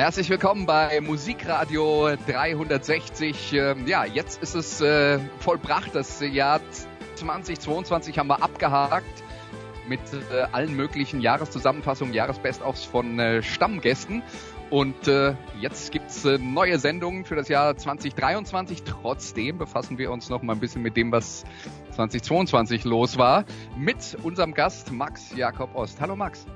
[0.00, 3.52] Herzlich willkommen bei Musikradio 360.
[3.52, 5.94] Ähm, ja, jetzt ist es äh, vollbracht.
[5.94, 6.62] Das Jahr
[7.16, 9.22] 2022 haben wir abgehakt
[9.86, 10.00] mit
[10.32, 14.22] äh, allen möglichen Jahreszusammenfassungen, Jahresbest-ofs von äh, Stammgästen.
[14.70, 15.06] Und
[15.60, 18.84] jetzt gibt's äh, neue Sendungen für das Jahr 2023.
[18.84, 21.44] Trotzdem befassen wir uns noch mal ein bisschen mit dem, was
[21.96, 23.44] 2022 los war,
[23.76, 26.00] mit unserem Gast Max Jakob Ost.
[26.00, 26.46] Hallo Max.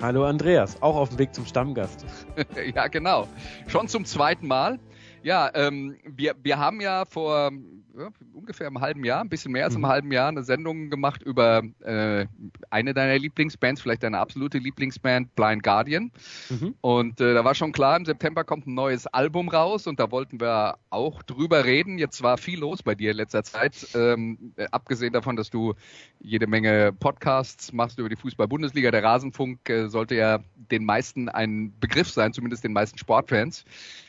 [0.00, 2.04] Hallo Andreas, auch auf dem Weg zum Stammgast.
[2.74, 3.28] ja, genau.
[3.66, 4.78] Schon zum zweiten Mal.
[5.22, 7.50] Ja, ähm, wir, wir haben ja vor
[7.96, 9.88] ja, ungefähr einem halben Jahr, ein bisschen mehr als einem mhm.
[9.88, 12.26] halben Jahr, eine Sendung gemacht über äh,
[12.70, 16.10] eine deiner Lieblingsbands, vielleicht deine absolute Lieblingsband, Blind Guardian.
[16.50, 16.74] Mhm.
[16.80, 20.10] Und äh, da war schon klar, im September kommt ein neues Album raus und da
[20.10, 21.98] wollten wir auch drüber reden.
[21.98, 25.74] Jetzt war viel los bei dir in letzter Zeit, ähm, äh, abgesehen davon, dass du
[26.20, 28.90] jede Menge Podcasts machst über die Fußball-Bundesliga.
[28.90, 33.64] Der Rasenfunk äh, sollte ja den meisten ein Begriff sein, zumindest den meisten Sportfans.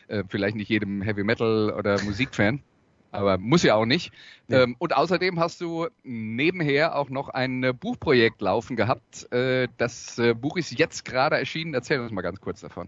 [0.07, 2.61] Äh, vielleicht nicht jedem Heavy Metal oder Musikfan,
[3.15, 4.11] aber muss ja auch nicht.
[4.47, 4.63] Ja.
[4.63, 9.31] Ähm, und außerdem hast du nebenher auch noch ein äh, Buchprojekt laufen gehabt.
[9.31, 11.73] Äh, das äh, Buch ist jetzt gerade erschienen.
[11.73, 12.87] Erzähl uns mal ganz kurz davon.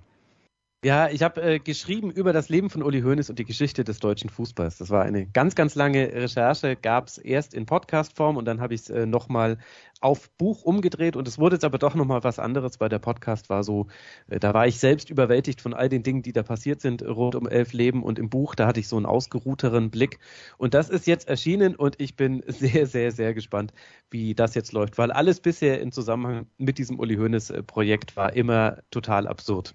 [0.86, 3.98] Ja, ich habe äh, geschrieben über das Leben von Uli Hoeneß und die Geschichte des
[3.98, 4.78] deutschen Fußballs.
[4.78, 8.76] Das war eine ganz, ganz lange Recherche, gab es erst in Podcast-Form und dann habe
[8.76, 9.58] ich es äh, nochmal
[10.02, 13.50] auf Buch umgedreht und es wurde jetzt aber doch nochmal was anderes, weil der Podcast
[13.50, 13.88] war so,
[14.28, 17.34] äh, da war ich selbst überwältigt von all den Dingen, die da passiert sind, rund
[17.34, 20.20] um elf Leben und im Buch, da hatte ich so einen ausgeruhteren Blick
[20.60, 23.74] und das ist jetzt erschienen und ich bin sehr, sehr, sehr gespannt,
[24.12, 28.78] wie das jetzt läuft, weil alles bisher im Zusammenhang mit diesem Uli Hoeneß-Projekt war immer
[28.92, 29.74] total absurd.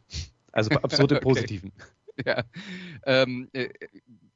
[0.53, 1.25] Also absurde okay.
[1.25, 1.73] Positiven.
[2.27, 2.45] Ja.
[3.07, 3.71] Ähm, äh,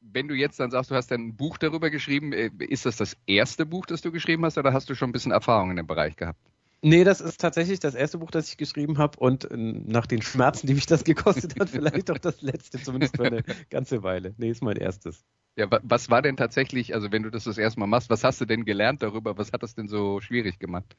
[0.00, 3.18] wenn du jetzt dann sagst, du hast ein Buch darüber geschrieben, äh, ist das das
[3.26, 5.86] erste Buch, das du geschrieben hast, oder hast du schon ein bisschen Erfahrung in dem
[5.86, 6.40] Bereich gehabt?
[6.82, 10.22] Nee, das ist tatsächlich das erste Buch, das ich geschrieben habe und äh, nach den
[10.22, 14.34] Schmerzen, die mich das gekostet hat, vielleicht auch das letzte, zumindest für eine ganze Weile.
[14.38, 15.24] Nee, ist mein erstes.
[15.56, 18.40] Ja, was war denn tatsächlich, also wenn du das das erste Mal machst, was hast
[18.40, 19.36] du denn gelernt darüber?
[19.36, 20.96] Was hat das denn so schwierig gemacht?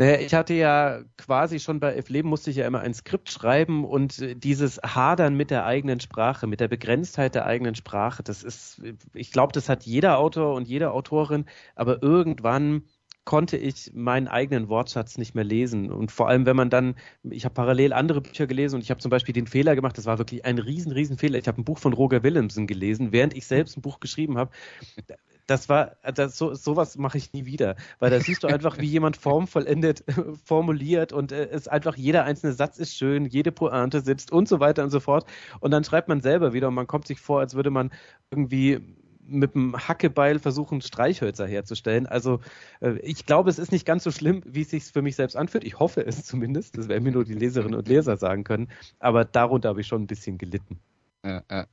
[0.00, 3.30] Naja, ich hatte ja quasi schon bei F Leben musste ich ja immer ein Skript
[3.30, 8.22] schreiben und äh, dieses Hadern mit der eigenen Sprache, mit der Begrenztheit der eigenen Sprache,
[8.22, 8.80] das ist,
[9.12, 12.84] ich glaube, das hat jeder Autor und jede Autorin, aber irgendwann
[13.24, 15.90] konnte ich meinen eigenen Wortschatz nicht mehr lesen.
[15.92, 16.94] Und vor allem, wenn man dann,
[17.24, 20.06] ich habe parallel andere Bücher gelesen und ich habe zum Beispiel den Fehler gemacht, das
[20.06, 21.38] war wirklich ein riesen, riesen Fehler.
[21.38, 24.50] Ich habe ein Buch von Roger Willemsen gelesen, während ich selbst ein Buch geschrieben habe
[25.48, 28.86] das war, das, so, sowas mache ich nie wieder, weil da siehst du einfach, wie
[28.86, 30.04] jemand formvollendet
[30.44, 34.60] formuliert und äh, es einfach jeder einzelne Satz ist schön, jede Pointe sitzt und so
[34.60, 35.26] weiter und so fort.
[35.60, 37.90] Und dann schreibt man selber wieder und man kommt sich vor, als würde man
[38.30, 38.80] irgendwie
[39.26, 42.06] mit dem Hackebeil versuchen, Streichhölzer herzustellen.
[42.06, 42.40] Also
[42.80, 45.36] äh, ich glaube, es ist nicht ganz so schlimm, wie es sich für mich selbst
[45.36, 45.64] anfühlt.
[45.64, 46.76] Ich hoffe es zumindest.
[46.76, 48.68] Das werden mir nur die Leserinnen und Leser sagen können.
[48.98, 50.78] Aber darunter habe ich schon ein bisschen gelitten.
[51.24, 51.66] Ja, ja.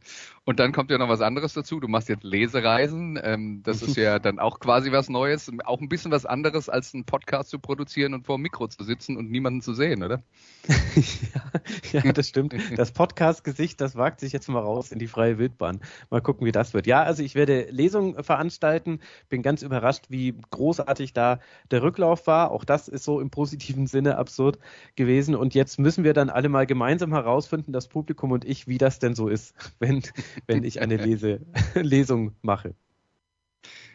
[0.43, 1.79] Und dann kommt ja noch was anderes dazu.
[1.79, 3.19] Du machst jetzt Lesereisen.
[3.21, 5.51] Ähm, das ist ja dann auch quasi was Neues.
[5.65, 8.83] Auch ein bisschen was anderes, als einen Podcast zu produzieren und vor dem Mikro zu
[8.83, 10.23] sitzen und niemanden zu sehen, oder?
[11.93, 12.55] ja, ja, das stimmt.
[12.75, 15.79] Das Podcast-Gesicht, das wagt sich jetzt mal raus in die freie Wildbahn.
[16.09, 16.87] Mal gucken, wie das wird.
[16.87, 18.99] Ja, also ich werde Lesungen veranstalten.
[19.29, 21.39] Bin ganz überrascht, wie großartig da
[21.71, 22.51] der Rücklauf war.
[22.51, 24.59] Auch das ist so im positiven Sinne absurd
[24.95, 25.35] gewesen.
[25.35, 28.99] Und jetzt müssen wir dann alle mal gemeinsam herausfinden, das Publikum und ich, wie das
[28.99, 29.34] denn so ist,
[29.79, 30.03] wenn,
[30.47, 32.75] wenn ich eine Lese, Lesung mache.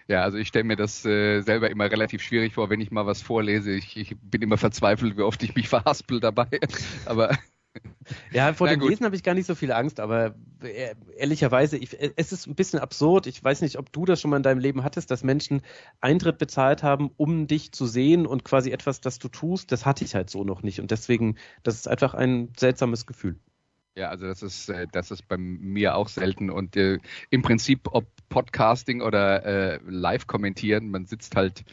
[0.09, 3.07] Ja, also ich stelle mir das äh, selber immer relativ schwierig vor, wenn ich mal
[3.07, 3.71] was vorlese.
[3.71, 6.49] Ich, ich bin immer verzweifelt, wie oft ich mich verhaspel dabei.
[7.07, 7.39] Aber
[8.33, 11.97] ja, vor dem Lesen habe ich gar nicht so viel Angst, aber äh, ehrlicherweise, ich,
[12.17, 13.27] es ist ein bisschen absurd.
[13.27, 15.63] Ich weiß nicht, ob du das schon mal in deinem Leben hattest, dass Menschen
[16.01, 20.05] Eintritt bezahlt haben, um dich zu sehen und quasi etwas, das du tust, das hatte
[20.05, 20.81] ich halt so noch nicht.
[20.81, 23.39] Und deswegen, das ist einfach ein seltsames Gefühl.
[23.97, 26.99] Ja, also das ist, äh, das ist bei mir auch selten und äh,
[27.31, 31.65] im Prinzip, ob Podcasting oder äh, live kommentieren, man sitzt halt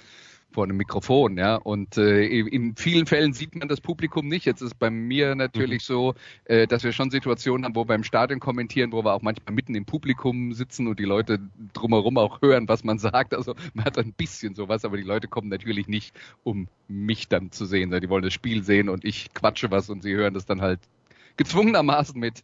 [0.52, 1.56] vor einem Mikrofon, ja.
[1.56, 4.46] Und äh, in vielen Fällen sieht man das Publikum nicht.
[4.46, 5.94] Jetzt ist bei mir natürlich mhm.
[5.94, 6.16] so,
[6.46, 9.54] äh, dass wir schon Situationen haben, wo wir im Stadion kommentieren, wo wir auch manchmal
[9.54, 11.40] mitten im Publikum sitzen und die Leute
[11.74, 13.36] drumherum auch hören, was man sagt.
[13.36, 17.52] Also man hat ein bisschen sowas, aber die Leute kommen natürlich nicht, um mich dann
[17.52, 17.92] zu sehen.
[17.92, 20.80] Die wollen das Spiel sehen und ich quatsche was und sie hören das dann halt
[21.38, 22.44] gezwungenermaßen mit.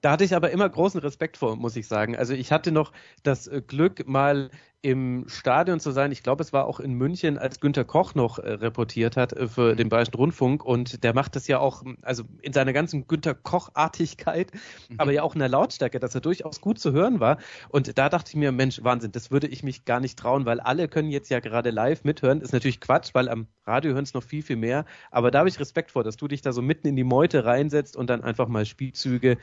[0.00, 2.16] Da hatte ich aber immer großen Respekt vor, muss ich sagen.
[2.16, 2.92] Also ich hatte noch
[3.22, 4.50] das äh, Glück, mal
[4.82, 6.10] im Stadion zu sein.
[6.10, 9.46] Ich glaube, es war auch in München, als Günter Koch noch äh, reportiert hat äh,
[9.46, 10.64] für den Bayerischen Rundfunk.
[10.64, 14.52] Und der macht das ja auch, also in seiner ganzen Günter Koch-Artigkeit,
[14.88, 14.94] mhm.
[14.98, 17.38] aber ja auch in der Lautstärke, dass er durchaus gut zu hören war.
[17.68, 20.60] Und da dachte ich mir, Mensch, Wahnsinn, das würde ich mich gar nicht trauen, weil
[20.60, 22.40] alle können jetzt ja gerade live mithören.
[22.40, 24.86] Ist natürlich Quatsch, weil am Radio hören es noch viel, viel mehr.
[25.10, 27.44] Aber da habe ich Respekt vor, dass du dich da so mitten in die Meute
[27.44, 29.36] reinsetzt und dann einfach mal Spielzüge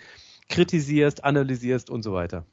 [0.50, 2.46] kritisierst, analysierst und so weiter.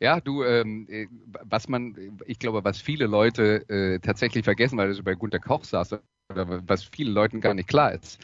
[0.00, 1.08] Ja, du, ähm, äh,
[1.42, 1.96] was man,
[2.26, 5.98] ich glaube, was viele Leute äh, tatsächlich vergessen, weil du bei Gunter Koch saß,
[6.30, 8.20] oder was vielen Leuten gar nicht klar ist,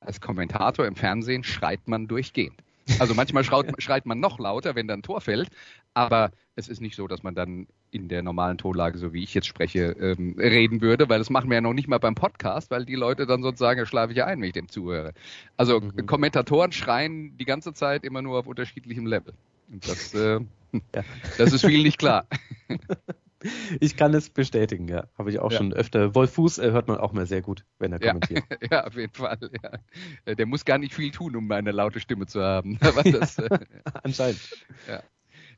[0.00, 2.56] als Kommentator im Fernsehen schreit man durchgehend.
[3.00, 5.48] Also manchmal schreit, schreit man noch lauter, wenn dann ein Tor fällt,
[5.94, 9.34] aber es ist nicht so, dass man dann in der normalen Tonlage, so wie ich
[9.34, 12.70] jetzt spreche, ähm, reden würde, weil das machen wir ja noch nicht mal beim Podcast,
[12.70, 15.12] weil die Leute dann sonst sagen, ja, schlafe ich ja ein, wenn ich dem zuhöre.
[15.56, 16.06] Also mhm.
[16.06, 19.34] Kommentatoren schreien die ganze Zeit immer nur auf unterschiedlichem Level.
[19.70, 20.40] Und das, äh,
[20.94, 21.02] ja.
[21.38, 22.26] das ist vielen nicht klar.
[23.80, 25.06] Ich kann es bestätigen, ja.
[25.16, 25.58] Habe ich auch ja.
[25.58, 26.14] schon öfter.
[26.16, 28.42] Wolf Fuß äh, hört man auch mal sehr gut, wenn er kommentiert.
[28.62, 29.38] Ja, ja auf jeden Fall.
[29.62, 29.72] Ja.
[30.24, 32.78] Äh, der muss gar nicht viel tun, um eine laute Stimme zu haben.
[32.80, 33.58] Das, äh,
[34.02, 34.40] Anscheinend.
[34.88, 35.02] Ja.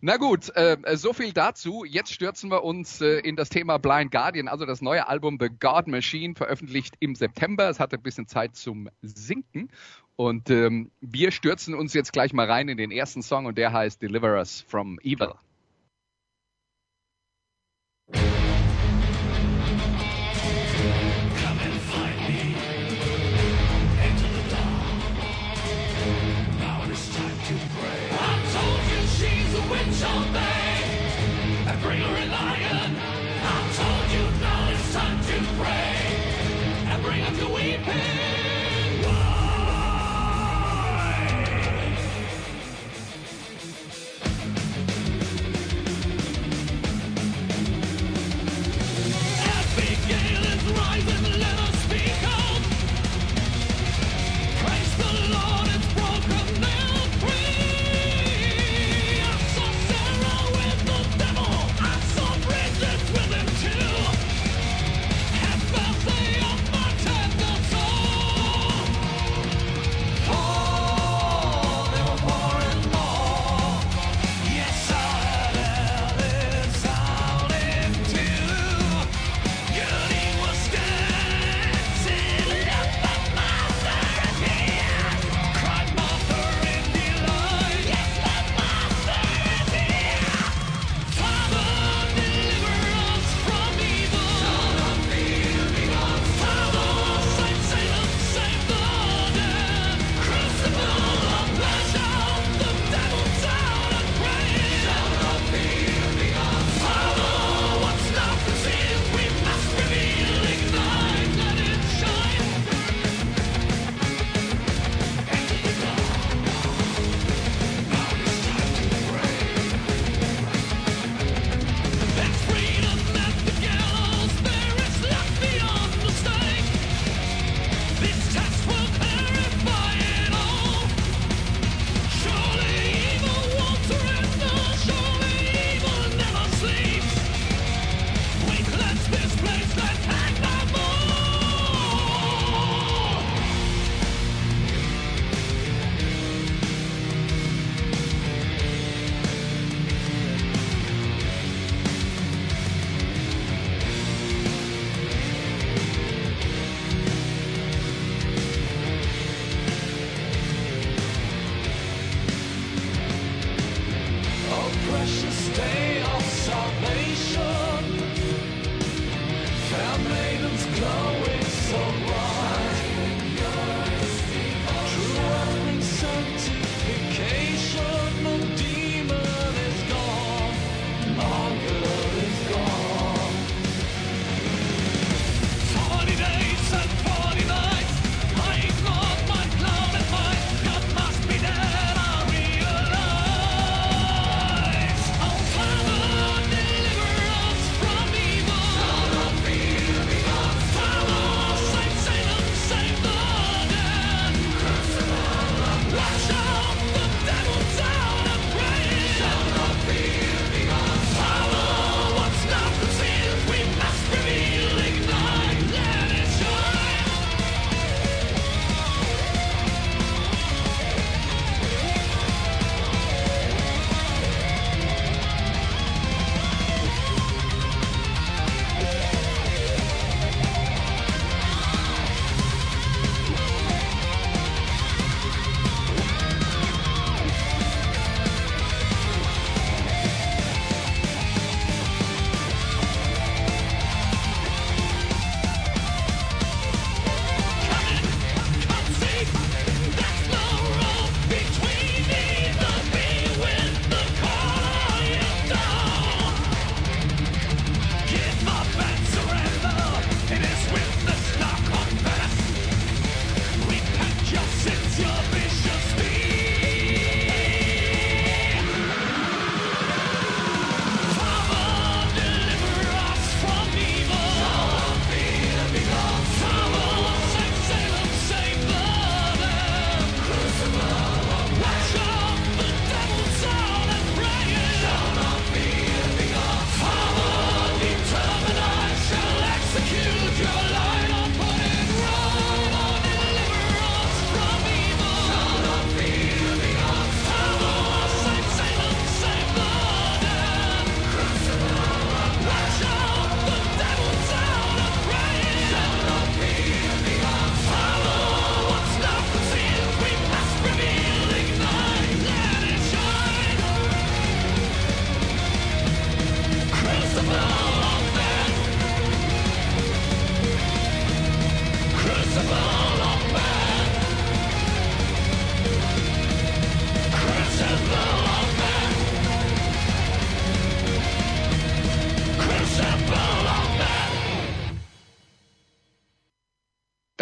[0.01, 1.85] Na gut, äh, so viel dazu.
[1.85, 5.49] Jetzt stürzen wir uns äh, in das Thema Blind Guardian, also das neue Album The
[5.49, 7.69] God Machine, veröffentlicht im September.
[7.69, 9.71] Es hatte ein bisschen Zeit zum Sinken.
[10.15, 13.73] Und ähm, wir stürzen uns jetzt gleich mal rein in den ersten Song und der
[13.73, 15.35] heißt Deliver Us from Evil.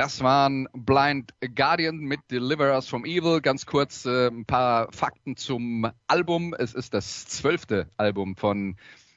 [0.07, 3.41] Das waren Blind Guardian mit Deliver Us from Evil.
[3.41, 6.55] Ganz kurz äh, ein paar Fakten zum Album.
[6.57, 8.77] Es ist das zwölfte Album von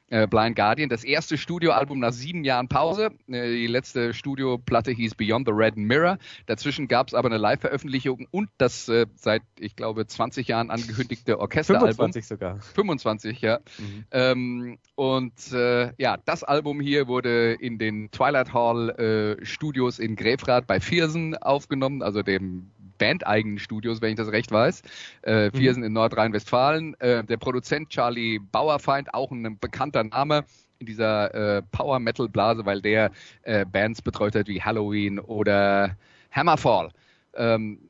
[0.10, 3.12] äh, Blind Guardian, das erste Studioalbum nach sieben Jahren Pause.
[3.28, 6.18] Äh, die letzte Studioplatte hieß Beyond the Red Mirror.
[6.46, 11.40] Dazwischen gab es aber eine Live-Veröffentlichung und das äh, seit, ich glaube, 20 Jahren angekündigte
[11.40, 12.12] Orchesteralbum.
[12.12, 12.60] 25 sogar.
[12.60, 13.60] 25, ja.
[13.78, 14.06] Mhm.
[14.12, 18.90] Ähm, und äh, ja, das Album hier wurde in den Twilight Hall
[19.40, 24.52] äh, Studios in Grefrath bei Viersen aufgenommen, also dem bandeigenen Studios, wenn ich das recht
[24.52, 24.84] weiß.
[25.24, 25.74] Äh, wir mhm.
[25.74, 26.94] sind in Nordrhein-Westfalen.
[27.00, 30.46] Äh, der Produzent Charlie Bauerfeind, auch ein bekannter Name
[30.78, 35.98] in dieser äh, Power Metal Blase, weil der äh, Bands betreut hat wie Halloween oder
[36.32, 36.92] Hammerfall.
[37.34, 37.90] Ähm,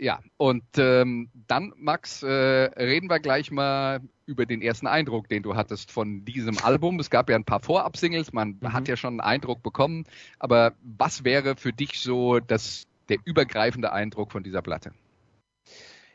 [0.00, 5.42] ja, und ähm, dann, Max, äh, reden wir gleich mal über den ersten Eindruck, den
[5.42, 7.00] du hattest von diesem Album.
[7.00, 8.72] Es gab ja ein paar Vorab-Singles, man mhm.
[8.72, 10.04] hat ja schon einen Eindruck bekommen.
[10.38, 14.92] Aber was wäre für dich so das der übergreifende Eindruck von dieser Platte?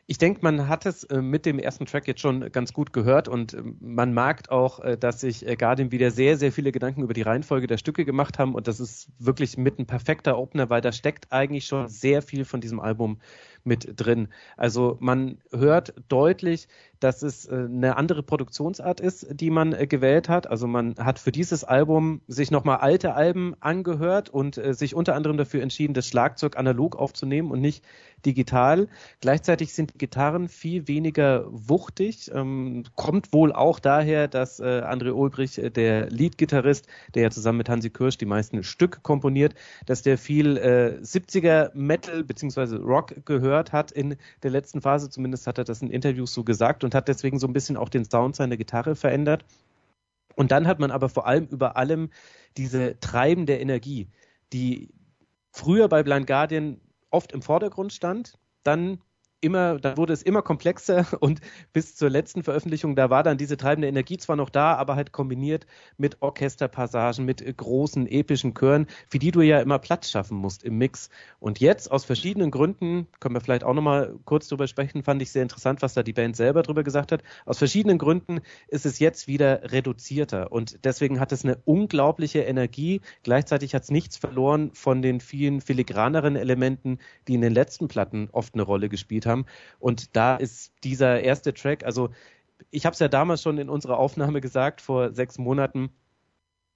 [0.06, 3.26] Ich denke, man hat es äh, mit dem ersten Track jetzt schon ganz gut gehört
[3.26, 7.14] und äh, man merkt auch, äh, dass sich Guardian wieder sehr, sehr viele Gedanken über
[7.14, 10.82] die Reihenfolge der Stücke gemacht haben und das ist wirklich mit ein perfekter Opener, weil
[10.82, 13.18] da steckt eigentlich schon sehr viel von diesem Album
[13.64, 14.28] mit drin.
[14.56, 16.68] Also man hört deutlich,
[17.00, 20.46] dass es äh, eine andere Produktionsart ist, die man äh, gewählt hat.
[20.46, 25.14] Also man hat für dieses Album sich nochmal alte Alben angehört und äh, sich unter
[25.14, 27.84] anderem dafür entschieden, das Schlagzeug analog aufzunehmen und nicht
[28.24, 28.88] digital.
[29.20, 32.30] Gleichzeitig sind Gitarren viel weniger wuchtig.
[32.32, 37.90] Ähm, kommt wohl auch daher, dass André Ulbrich, der Leadgitarrist, der ja zusammen mit Hansi
[37.90, 39.54] Kirsch die meisten Stücke komponiert,
[39.84, 42.76] dass der viel äh, 70er Metal bzw.
[42.76, 45.10] Rock gehört hat in der letzten Phase.
[45.10, 47.88] Zumindest hat er das in Interviews so gesagt und hat deswegen so ein bisschen auch
[47.88, 49.44] den Sound seiner Gitarre verändert.
[50.36, 52.10] Und dann hat man aber vor allem über allem
[52.56, 54.08] diese treibende Energie,
[54.52, 54.88] die
[55.52, 56.80] früher bei Blind Guardian
[57.10, 58.34] oft im Vordergrund stand,
[58.64, 59.00] dann
[59.44, 61.40] immer, da wurde es immer komplexer und
[61.72, 65.12] bis zur letzten Veröffentlichung, da war dann diese treibende Energie zwar noch da, aber halt
[65.12, 65.66] kombiniert
[65.98, 70.78] mit Orchesterpassagen, mit großen epischen Chören, für die du ja immer Platz schaffen musst im
[70.78, 71.10] Mix.
[71.38, 75.30] Und jetzt aus verschiedenen Gründen, können wir vielleicht auch nochmal kurz drüber sprechen, fand ich
[75.30, 77.22] sehr interessant, was da die Band selber drüber gesagt hat.
[77.44, 83.02] Aus verschiedenen Gründen ist es jetzt wieder reduzierter und deswegen hat es eine unglaubliche Energie.
[83.22, 86.98] Gleichzeitig hat es nichts verloren von den vielen filigraneren Elementen,
[87.28, 89.46] die in den letzten Platten oft eine Rolle gespielt haben haben.
[89.78, 92.10] Und da ist dieser erste Track, also
[92.70, 95.90] ich habe es ja damals schon in unserer Aufnahme gesagt, vor sechs Monaten,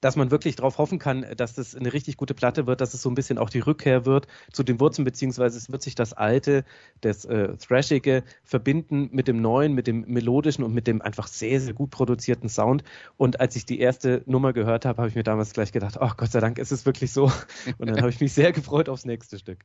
[0.01, 3.03] dass man wirklich darauf hoffen kann, dass das eine richtig gute Platte wird, dass es
[3.03, 6.13] so ein bisschen auch die Rückkehr wird zu den Wurzeln, beziehungsweise es wird sich das
[6.13, 6.65] Alte,
[7.01, 11.61] das äh, Thrashige verbinden mit dem Neuen, mit dem Melodischen und mit dem einfach sehr,
[11.61, 12.85] sehr gut produzierten Sound.
[13.17, 16.11] Und als ich die erste Nummer gehört habe, habe ich mir damals gleich gedacht, oh
[16.17, 17.33] Gott sei Dank ist es wirklich so.
[17.79, 19.65] Und dann habe ich mich sehr gefreut aufs nächste Stück.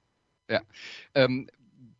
[0.50, 0.62] Ja,
[1.14, 1.48] ähm,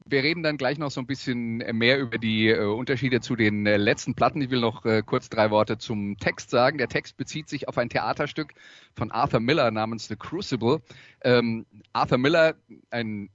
[0.06, 3.66] wir reden dann gleich noch so ein bisschen mehr über die äh, Unterschiede zu den
[3.66, 4.42] äh, letzten Platten.
[4.42, 6.78] Ich will noch äh, kurz drei Worte zum Text sagen.
[6.78, 8.54] Der Text bezieht sich auf ein Theaterstück
[8.96, 10.82] von Arthur Miller namens The Crucible.
[11.24, 12.56] Ähm, Arthur Miller,
[12.90, 13.30] ein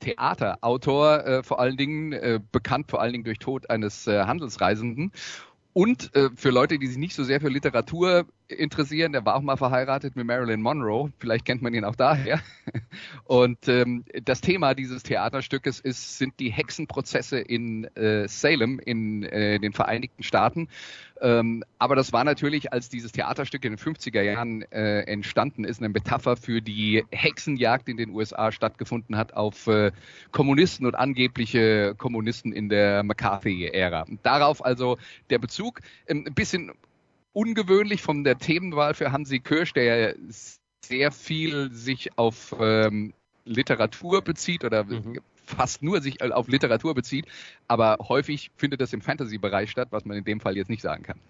[0.00, 5.12] Theaterautor äh, vor allen Dingen, äh, bekannt vor allen Dingen durch Tod eines äh, Handelsreisenden.
[5.72, 9.42] Und äh, für Leute, die sich nicht so sehr für Literatur interessieren, der war auch
[9.42, 12.40] mal verheiratet mit Marilyn Monroe, vielleicht kennt man ihn auch daher.
[13.24, 19.58] Und ähm, das Thema dieses Theaterstückes ist, sind die Hexenprozesse in äh, Salem in äh,
[19.58, 20.68] den Vereinigten Staaten.
[21.20, 25.80] Ähm, aber das war natürlich, als dieses Theaterstück in den 50er Jahren äh, entstanden ist,
[25.80, 29.92] eine Metapher für die Hexenjagd in den USA stattgefunden hat auf äh,
[30.30, 34.04] Kommunisten und angebliche Kommunisten in der McCarthy-Ära.
[34.22, 34.98] Darauf also
[35.30, 35.80] der Bezug.
[36.06, 36.72] Ähm, ein bisschen
[37.36, 40.16] ungewöhnlich von der Themenwahl für Hansi Kirsch, der
[40.82, 43.12] sehr viel sich auf ähm,
[43.44, 47.26] Literatur bezieht oder mhm fast nur sich äh, auf Literatur bezieht,
[47.68, 51.02] aber häufig findet das im Fantasy-Bereich statt, was man in dem Fall jetzt nicht sagen
[51.02, 51.20] kann.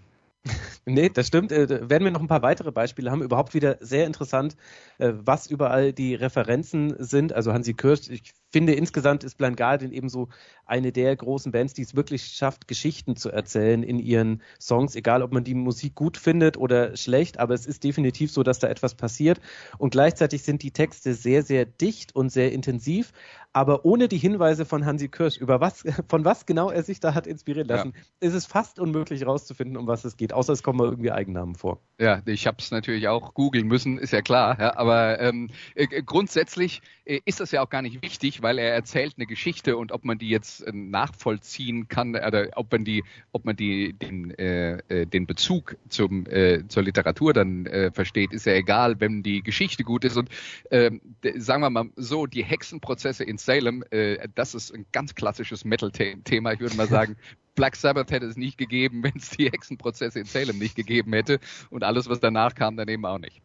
[0.88, 1.50] Nee, das stimmt.
[1.50, 3.20] Äh, werden wir noch ein paar weitere Beispiele haben.
[3.20, 4.56] Überhaupt wieder sehr interessant,
[4.98, 7.32] äh, was überall die Referenzen sind.
[7.32, 10.28] Also Hansi Kirsch, ich finde insgesamt ist Blind Guardian eben so
[10.66, 15.22] eine der großen Bands, die es wirklich schafft, Geschichten zu erzählen in ihren Songs, egal
[15.22, 18.68] ob man die Musik gut findet oder schlecht, aber es ist definitiv so, dass da
[18.68, 19.40] etwas passiert.
[19.78, 23.12] Und gleichzeitig sind die Texte sehr, sehr dicht und sehr intensiv,
[23.56, 27.14] aber ohne die Hinweise von Hansi Kirsch, über was, von was genau er sich da
[27.14, 28.28] hat inspirieren lassen, ja.
[28.28, 31.54] ist es fast unmöglich herauszufinden, um was es geht, außer es kommen mal irgendwie Eigennamen
[31.54, 31.80] vor.
[31.98, 36.02] Ja, ich habe es natürlich auch googeln müssen, ist ja klar, ja, aber ähm, äh,
[36.02, 39.90] grundsätzlich äh, ist das ja auch gar nicht wichtig, weil er erzählt eine Geschichte und
[39.90, 44.30] ob man die jetzt äh, nachvollziehen kann oder ob man die, ob man die den,
[44.38, 49.22] äh, äh den Bezug zum äh, zur Literatur dann äh, versteht, ist ja egal, wenn
[49.22, 50.28] die Geschichte gut ist und
[50.70, 50.90] äh,
[51.36, 56.52] sagen wir mal so, die Hexenprozesse in Salem, äh, das ist ein ganz klassisches Metal-Thema.
[56.52, 57.16] Ich würde mal sagen,
[57.54, 61.40] Black Sabbath hätte es nicht gegeben, wenn es die Hexenprozesse in Salem nicht gegeben hätte
[61.70, 63.40] und alles, was danach kam, daneben auch nicht.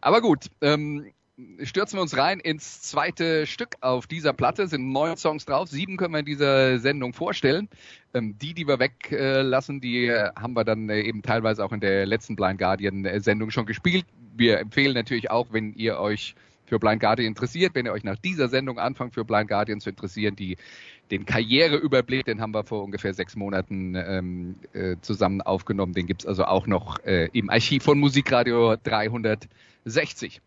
[0.00, 1.06] Aber gut, ähm,
[1.62, 4.66] stürzen wir uns rein ins zweite Stück auf dieser Platte.
[4.66, 5.68] Sind neun Songs drauf.
[5.68, 7.68] Sieben können wir in dieser Sendung vorstellen.
[8.14, 11.80] Ähm, die, die wir weglassen, die äh, haben wir dann äh, eben teilweise auch in
[11.80, 14.06] der letzten Blind Guardian Sendung schon gespielt.
[14.36, 16.34] Wir empfehlen natürlich auch, wenn ihr euch
[16.66, 19.90] für Blind Guardian interessiert, wenn ihr euch nach dieser Sendung anfangt, für Blind Guardian zu
[19.90, 20.56] interessieren, die
[21.10, 25.94] den Karriereüberblick, den haben wir vor ungefähr sechs Monaten ähm, äh, zusammen aufgenommen.
[25.94, 30.42] Den gibt's also auch noch äh, im Archiv von Musikradio 360.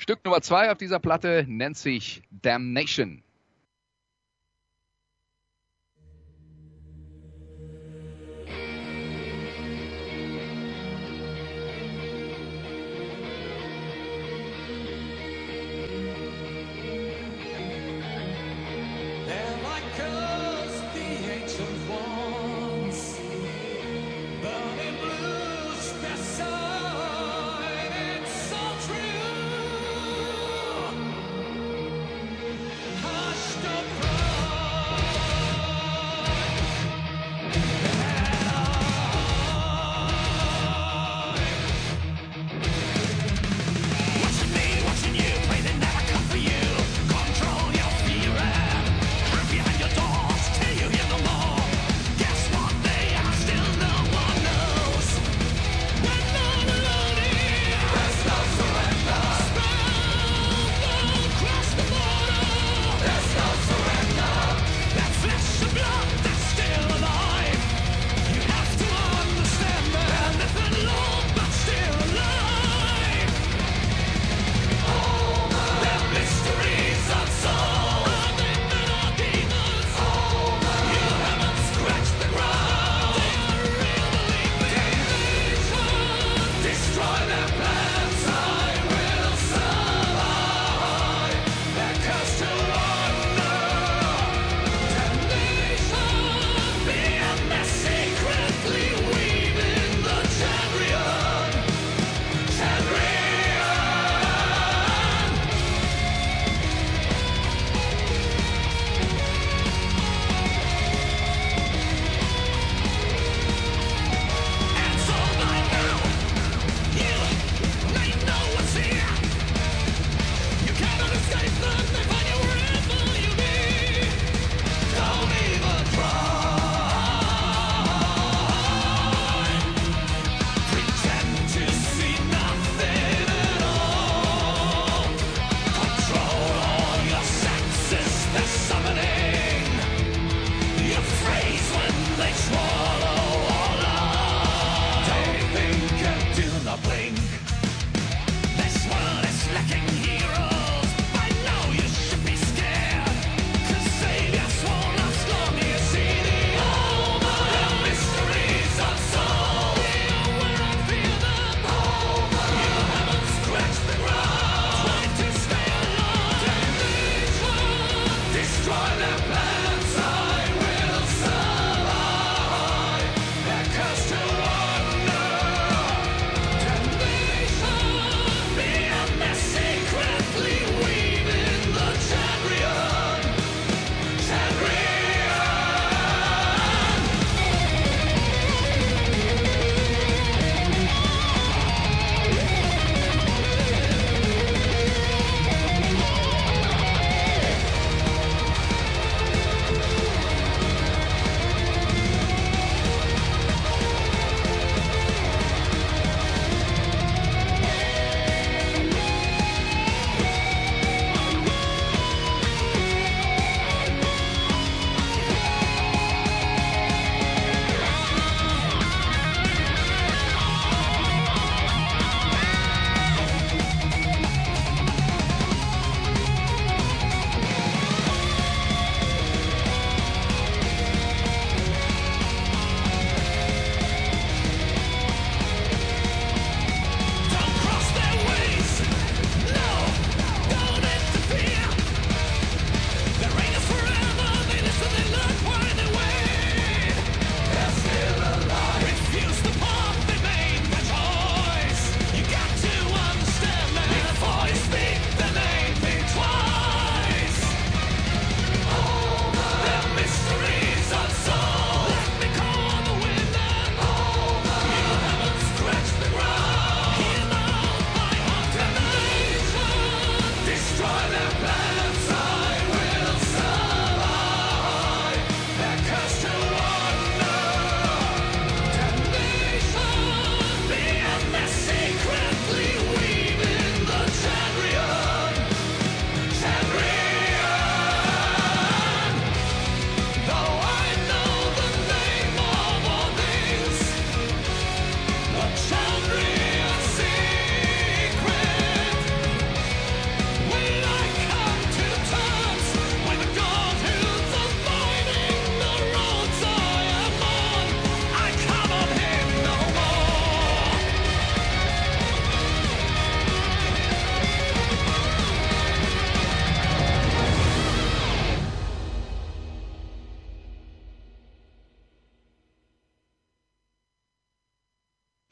[0.00, 3.22] Stück Nummer zwei auf dieser Platte nennt sich Damnation.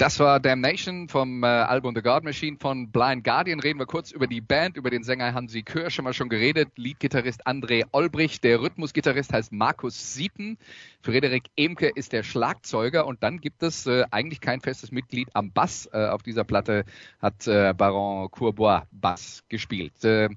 [0.07, 3.59] Das war Damnation vom äh, Album The God Machine von Blind Guardian.
[3.59, 6.69] Reden wir kurz über die Band, über den Sänger Hansi Kör, schon mal schon geredet.
[6.77, 10.59] Leadgitarrist André Olbrich, der Rhythmusgitarrist heißt Markus Sieten.
[11.03, 15.51] Frederik Emke ist der Schlagzeuger und dann gibt es äh, eigentlich kein festes Mitglied am
[15.51, 15.89] Bass.
[15.93, 16.85] Äh, auf dieser Platte
[17.21, 20.05] hat äh, Baron Courbois Bass gespielt.
[20.05, 20.29] Äh,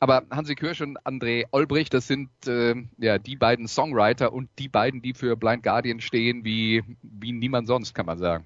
[0.00, 4.68] aber Hansi Kirsch und André Olbrich, das sind äh, ja die beiden Songwriter und die
[4.68, 8.44] beiden, die für Blind Guardian stehen, wie, wie niemand sonst, kann man sagen.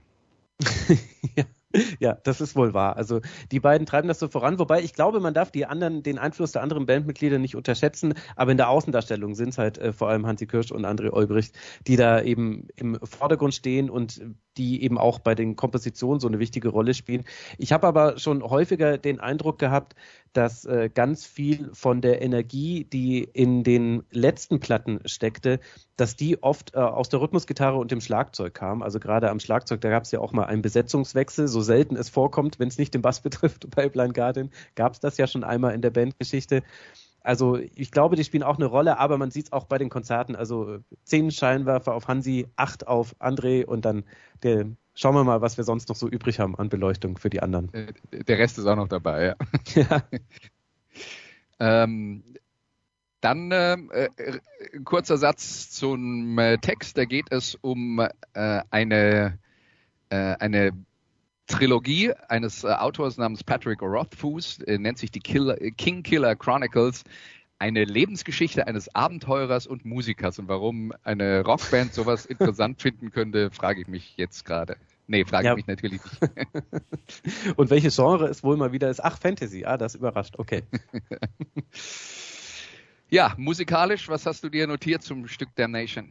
[2.01, 2.15] ja.
[2.25, 2.97] Das ist wohl wahr.
[2.97, 3.21] Also
[3.51, 6.53] die beiden treiben das so voran, wobei ich glaube, man darf die anderen, den Einfluss
[6.53, 10.27] der anderen Bandmitglieder nicht unterschätzen, aber in der Außendarstellung sind es halt äh, vor allem
[10.27, 11.55] Hansi Kirsch und André Olbricht,
[11.87, 14.21] die da eben im Vordergrund stehen und
[14.57, 17.25] die eben auch bei den Kompositionen so eine wichtige Rolle spielen.
[17.59, 19.95] Ich habe aber schon häufiger den Eindruck gehabt,
[20.33, 25.61] dass äh, ganz viel von der Energie, die in den letzten Platten steckte,
[25.97, 28.83] dass die oft äh, aus der Rhythmusgitarre und dem Schlagzeug kam.
[28.83, 32.09] Also gerade am Schlagzeug, da gab es ja auch mal einen Besetzungswechsel, so selten es
[32.09, 35.45] vorkommt, wenn es nicht den Bass betrifft bei Blind Guardian, gab es das ja schon
[35.45, 36.63] einmal in der Bandgeschichte.
[37.25, 39.91] Also ich glaube, die spielen auch eine Rolle, aber man sieht es auch bei den
[39.91, 40.35] Konzerten.
[40.35, 44.05] Also zehn Scheinwerfer auf Hansi, acht auf André und dann
[44.43, 47.43] der, schauen wir mal, was wir sonst noch so übrig haben an Beleuchtung für die
[47.43, 47.73] anderen.
[47.73, 47.93] Äh,
[48.25, 49.37] der Rest ist auch noch dabei, ja.
[49.75, 50.03] ja.
[51.85, 52.23] ähm,
[53.21, 54.41] dann äh, äh,
[54.75, 56.99] ein kurzer Satz zum äh, Text.
[56.99, 58.09] Da geht es um äh,
[58.71, 59.39] eine,
[60.11, 60.73] äh, eine
[61.47, 66.35] Trilogie eines äh, Autors namens Patrick Rothfuss, äh, nennt sich die Killer, äh, King Killer
[66.35, 67.05] Chronicles.
[67.63, 70.41] Eine Lebensgeschichte eines Abenteurers und Musikers.
[70.41, 74.77] Und warum eine Rockband sowas interessant finden könnte, frage ich mich jetzt gerade.
[75.07, 75.53] Nee, frage ja.
[75.53, 77.55] ich mich natürlich nicht.
[77.57, 78.99] und welches Genre es wohl mal wieder ist?
[78.99, 79.65] Ach, Fantasy.
[79.65, 80.35] Ah, das überrascht.
[80.39, 80.65] Okay.
[83.11, 86.11] ja, musikalisch, was hast du dir notiert zum Stück Damnation?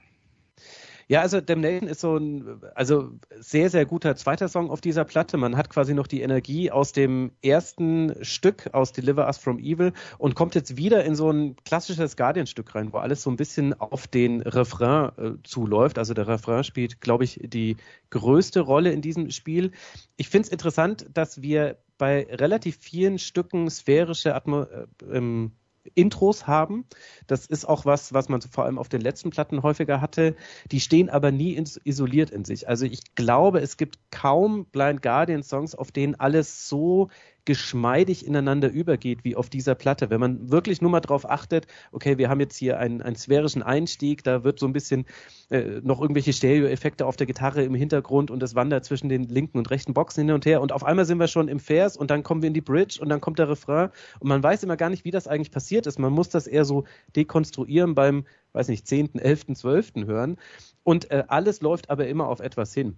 [1.11, 5.35] Ja, also Damnation ist so ein also sehr, sehr guter zweiter Song auf dieser Platte.
[5.35, 9.91] Man hat quasi noch die Energie aus dem ersten Stück, aus Deliver Us From Evil
[10.19, 13.73] und kommt jetzt wieder in so ein klassisches Guardian-Stück rein, wo alles so ein bisschen
[13.73, 15.97] auf den Refrain äh, zuläuft.
[15.97, 17.75] Also der Refrain spielt, glaube ich, die
[18.09, 19.71] größte Rolle in diesem Spiel.
[20.15, 25.51] Ich finde es interessant, dass wir bei relativ vielen Stücken sphärische Atmo äh, ähm,
[25.95, 26.85] Intros haben.
[27.27, 30.35] Das ist auch was, was man vor allem auf den letzten Platten häufiger hatte.
[30.71, 32.67] Die stehen aber nie isoliert in sich.
[32.67, 37.09] Also ich glaube, es gibt kaum Blind Guardian Songs, auf denen alles so
[37.45, 40.09] geschmeidig ineinander übergeht wie auf dieser Platte.
[40.09, 43.63] Wenn man wirklich nur mal drauf achtet, okay, wir haben jetzt hier einen, einen sphärischen
[43.63, 45.05] Einstieg, da wird so ein bisschen
[45.49, 49.57] äh, noch irgendwelche Stereo-Effekte auf der Gitarre im Hintergrund und es wandert zwischen den linken
[49.57, 52.11] und rechten Boxen hin und her und auf einmal sind wir schon im Vers und
[52.11, 54.77] dann kommen wir in die Bridge und dann kommt der Refrain und man weiß immer
[54.77, 55.99] gar nicht, wie das eigentlich passiert ist.
[55.99, 56.83] Man muss das eher so
[57.15, 59.91] dekonstruieren beim, weiß nicht, 10., 11., 12.
[60.05, 60.37] hören
[60.83, 62.97] und äh, alles läuft aber immer auf etwas hin.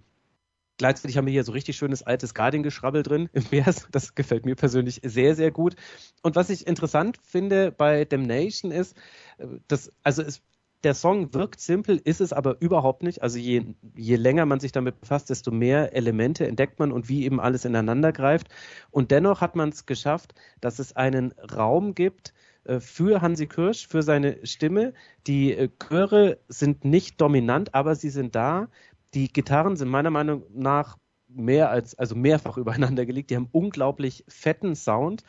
[0.76, 3.86] Gleichzeitig haben wir hier so richtig schönes altes Guardian-Geschrabbel drin im Vers.
[3.92, 5.76] Das gefällt mir persönlich sehr, sehr gut.
[6.22, 8.96] Und was ich interessant finde bei Damnation ist,
[9.38, 10.42] äh, dass, also es,
[10.84, 13.22] der Song wirkt simpel, ist es aber überhaupt nicht.
[13.22, 17.24] Also je, je länger man sich damit befasst, desto mehr Elemente entdeckt man und wie
[17.24, 18.48] eben alles ineinander greift.
[18.90, 22.34] Und dennoch hat man es geschafft, dass es einen Raum gibt,
[22.64, 24.92] äh, für Hansi Kirsch, für seine Stimme.
[25.26, 28.68] Die äh, Chöre sind nicht dominant, aber sie sind da.
[29.14, 30.98] Die Gitarren sind meiner Meinung nach
[31.28, 33.30] mehr als, also mehrfach übereinander gelegt.
[33.30, 35.24] Die haben unglaublich fetten Sound.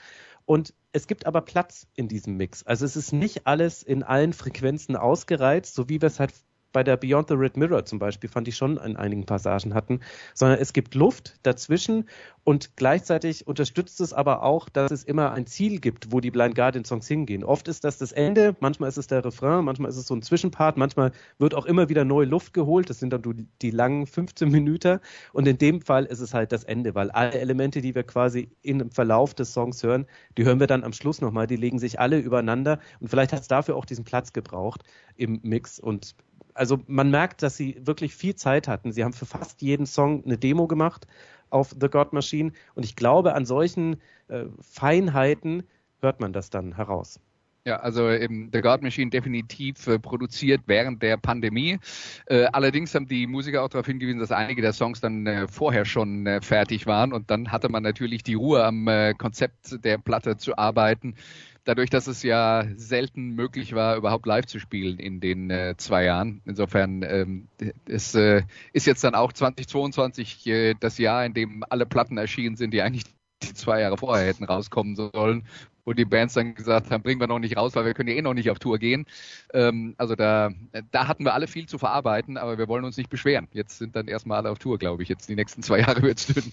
[0.46, 2.64] Und es gibt aber Platz in diesem Mix.
[2.64, 6.34] Also es ist nicht alles in allen Frequenzen ausgereizt, so wie wir es halt
[6.76, 10.02] bei der Beyond the Red Mirror zum Beispiel fand ich schon in einigen Passagen hatten,
[10.34, 12.10] sondern es gibt Luft dazwischen
[12.44, 16.54] und gleichzeitig unterstützt es aber auch, dass es immer ein Ziel gibt, wo die Blind
[16.54, 17.46] Guardian Songs hingehen.
[17.46, 20.22] Oft ist das das Ende, manchmal ist es der Refrain, manchmal ist es so ein
[20.22, 22.90] Zwischenpart, manchmal wird auch immer wieder neue Luft geholt.
[22.90, 25.00] Das sind dann die langen 15 Minuten
[25.32, 28.50] und in dem Fall ist es halt das Ende, weil alle Elemente, die wir quasi
[28.64, 30.08] im Verlauf des Songs hören,
[30.38, 33.40] die hören wir dann am Schluss nochmal, die legen sich alle übereinander und vielleicht hat
[33.40, 34.84] es dafür auch diesen Platz gebraucht
[35.16, 36.16] im Mix und
[36.56, 38.92] also man merkt, dass sie wirklich viel Zeit hatten.
[38.92, 41.06] Sie haben für fast jeden Song eine Demo gemacht
[41.50, 45.64] auf The God Machine und ich glaube, an solchen äh, Feinheiten
[46.02, 47.20] hört man das dann heraus.
[47.68, 51.80] Ja, also eben The God Machine definitiv äh, produziert während der Pandemie.
[52.28, 55.84] Äh, allerdings haben die Musiker auch darauf hingewiesen, dass einige der Songs dann äh, vorher
[55.84, 59.98] schon äh, fertig waren und dann hatte man natürlich die Ruhe am äh, Konzept der
[59.98, 61.16] Platte zu arbeiten
[61.64, 66.04] dadurch, dass es ja selten möglich war, überhaupt live zu spielen in den äh, zwei
[66.04, 66.44] Jahren.
[66.46, 67.48] Insofern ähm,
[67.88, 72.70] es ist jetzt dann auch 2022 äh, das Jahr, in dem alle Platten erschienen sind,
[72.76, 73.06] die eigentlich
[73.42, 75.48] die zwei Jahre vorher hätten rauskommen sollen.
[75.86, 78.16] Wo die Bands dann gesagt haben, bringen wir noch nicht raus, weil wir können ja
[78.16, 79.06] eh noch nicht auf Tour gehen.
[79.54, 80.50] Ähm, also da,
[80.92, 83.48] da hatten wir alle viel zu verarbeiten, aber wir wollen uns nicht beschweren.
[83.52, 85.10] Jetzt sind dann erstmal alle auf Tour, glaube ich.
[85.10, 86.52] Jetzt die nächsten zwei Jahre wird es dünn.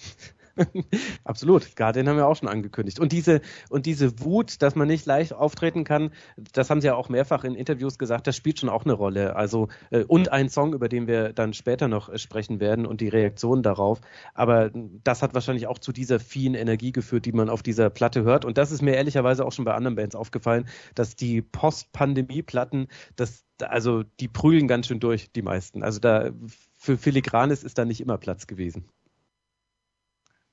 [1.24, 3.00] Absolut, Guardian haben wir auch schon angekündigt.
[3.00, 6.10] Und diese, und diese Wut, dass man nicht leicht auftreten kann,
[6.52, 9.36] das haben sie ja auch mehrfach in Interviews gesagt, das spielt schon auch eine Rolle.
[9.36, 13.00] Also, äh, und ein Song, über den wir dann später noch äh, sprechen werden und
[13.00, 14.00] die Reaktion darauf.
[14.34, 14.70] Aber
[15.04, 18.44] das hat wahrscheinlich auch zu dieser vielen Energie geführt, die man auf dieser Platte hört.
[18.44, 23.44] Und das ist mir ehrlicherweise auch schon bei anderen Bands aufgefallen, dass die Post-Pandemie-Platten, das,
[23.62, 25.82] also, die prügeln ganz schön durch, die meisten.
[25.82, 26.30] Also da,
[26.76, 28.88] für Filigranes ist da nicht immer Platz gewesen.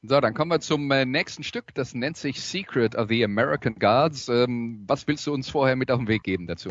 [0.01, 1.73] So, dann kommen wir zum äh, nächsten Stück.
[1.73, 4.29] Das nennt sich Secret of the American Guards.
[4.29, 6.69] Ähm, was willst du uns vorher mit auf den Weg geben dazu?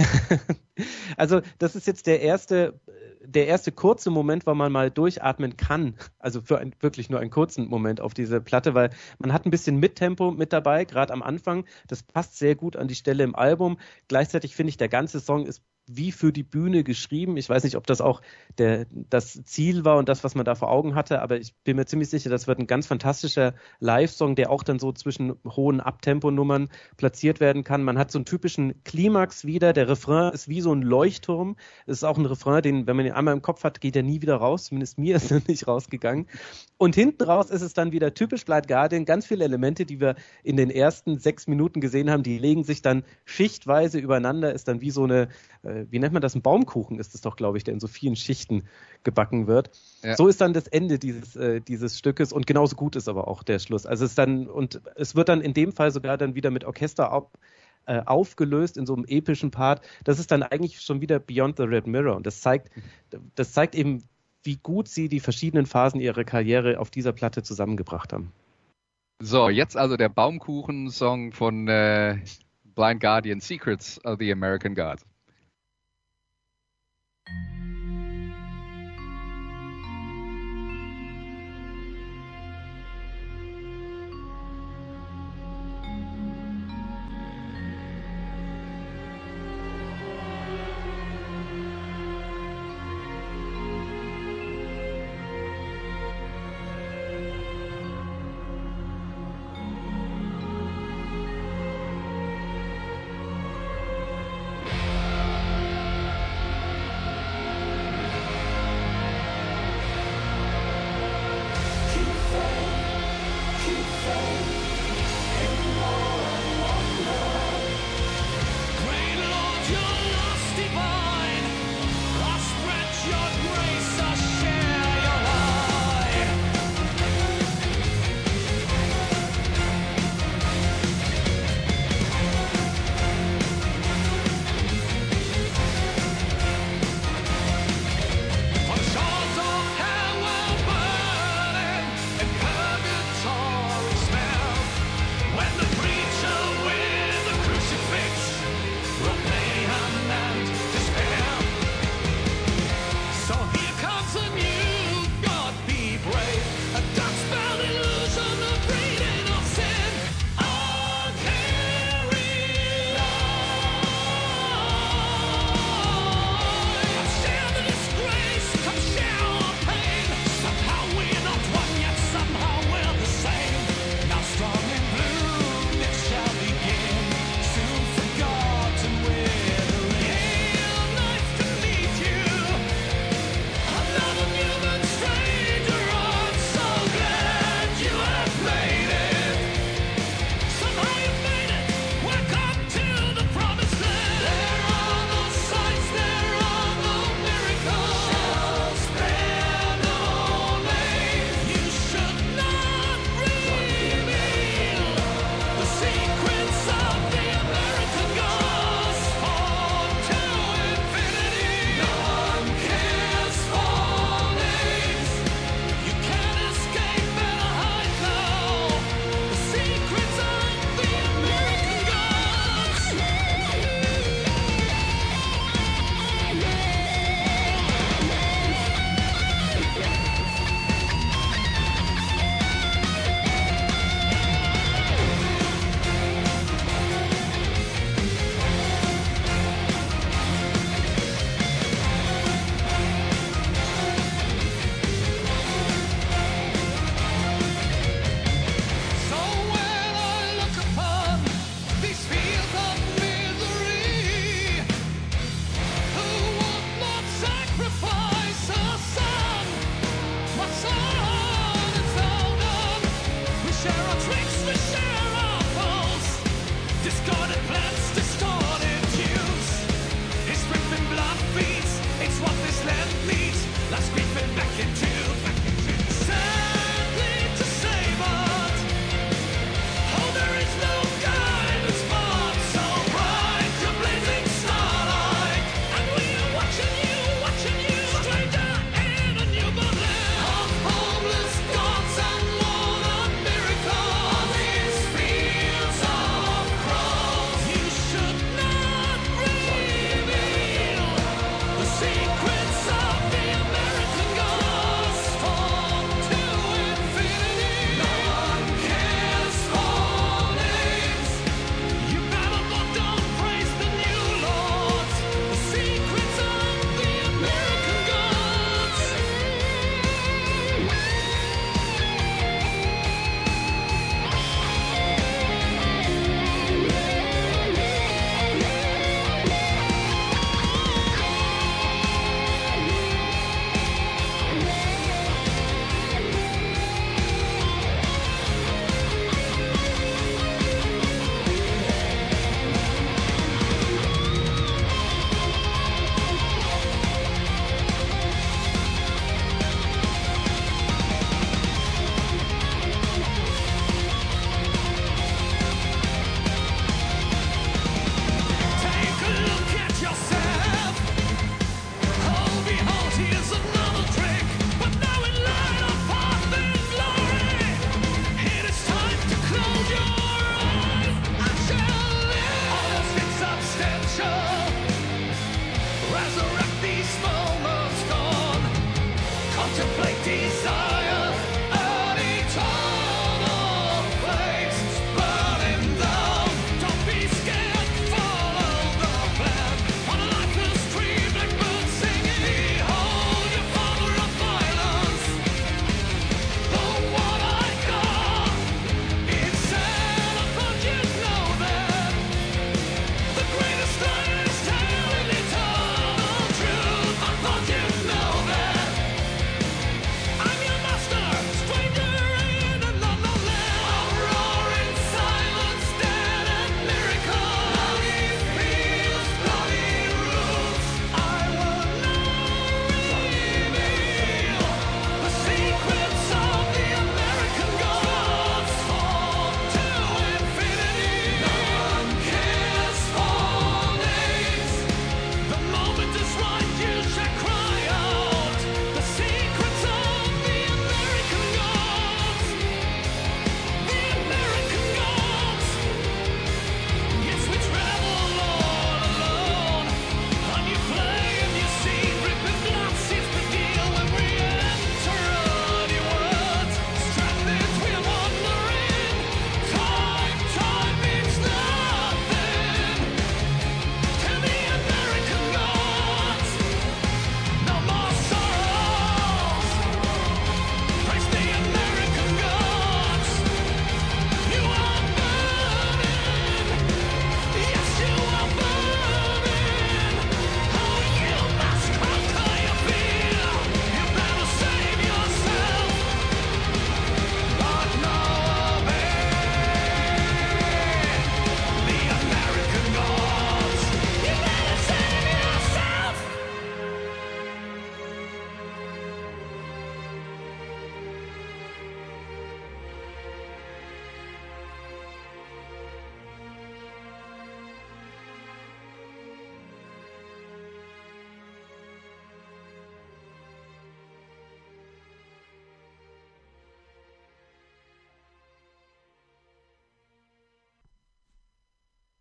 [1.18, 2.80] also, das ist jetzt der erste,
[3.22, 5.96] der erste kurze Moment, wo man mal durchatmen kann.
[6.18, 9.50] Also für ein, wirklich nur einen kurzen Moment auf diese Platte, weil man hat ein
[9.50, 11.66] bisschen Mittempo mit dabei, gerade am Anfang.
[11.86, 13.78] Das passt sehr gut an die Stelle im Album.
[14.08, 15.62] Gleichzeitig finde ich, der ganze Song ist
[15.96, 17.36] wie für die Bühne geschrieben.
[17.36, 18.20] Ich weiß nicht, ob das auch
[18.58, 21.76] der, das Ziel war und das, was man da vor Augen hatte, aber ich bin
[21.76, 25.80] mir ziemlich sicher, das wird ein ganz fantastischer Live-Song, der auch dann so zwischen hohen
[25.80, 27.82] Abtemponummern platziert werden kann.
[27.82, 29.72] Man hat so einen typischen Klimax wieder.
[29.72, 31.56] Der Refrain ist wie so ein Leuchtturm.
[31.86, 34.02] Es ist auch ein Refrain, den, wenn man ihn einmal im Kopf hat, geht er
[34.02, 34.64] nie wieder raus.
[34.66, 36.26] Zumindest mir ist er nicht rausgegangen.
[36.76, 39.04] Und hinten raus ist es dann wieder typisch Blind Guardian.
[39.04, 42.82] Ganz viele Elemente, die wir in den ersten sechs Minuten gesehen haben, die legen sich
[42.82, 45.28] dann schichtweise übereinander, ist dann wie so eine,
[45.62, 46.34] äh, wie nennt man das?
[46.34, 48.64] Ein Baumkuchen ist es doch, glaube ich, der in so vielen Schichten
[49.04, 49.70] gebacken wird.
[50.02, 50.16] Ja.
[50.16, 53.42] So ist dann das Ende dieses, äh, dieses Stückes und genauso gut ist aber auch
[53.42, 53.86] der Schluss.
[53.86, 56.64] Also es ist dann, und es wird dann in dem Fall sogar dann wieder mit
[56.64, 57.26] Orchester auf,
[57.86, 59.80] äh, aufgelöst in so einem epischen Part.
[60.04, 62.70] Das ist dann eigentlich schon wieder Beyond the Red Mirror und das zeigt,
[63.34, 64.04] das zeigt eben,
[64.42, 68.32] wie gut sie die verschiedenen Phasen ihrer Karriere auf dieser Platte zusammengebracht haben.
[69.20, 72.18] So, jetzt also der Baumkuchen-Song von äh,
[72.78, 75.04] Blind Guardian Secrets of the American Gods.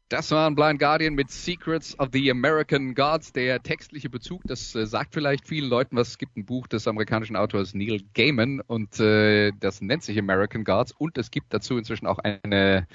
[0.09, 3.33] Das war ein Blind Guardian mit Secrets of the American Gods.
[3.33, 6.07] Der textliche Bezug, das äh, sagt vielleicht vielen Leuten was.
[6.07, 10.63] Es gibt ein Buch des amerikanischen Autors Neil Gaiman und äh, das nennt sich American
[10.63, 12.87] Gods und es gibt dazu inzwischen auch eine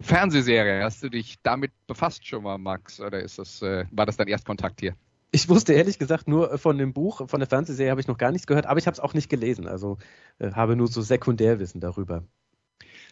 [0.00, 0.84] Fernsehserie.
[0.84, 3.00] Hast du dich damit befasst schon mal, Max?
[3.00, 4.94] Oder ist das, äh, war das dein Erstkontakt hier?
[5.32, 8.30] Ich wusste ehrlich gesagt nur von dem Buch, von der Fernsehserie habe ich noch gar
[8.30, 9.66] nichts gehört, aber ich habe es auch nicht gelesen.
[9.66, 9.98] Also
[10.38, 12.22] äh, habe nur so Sekundärwissen darüber.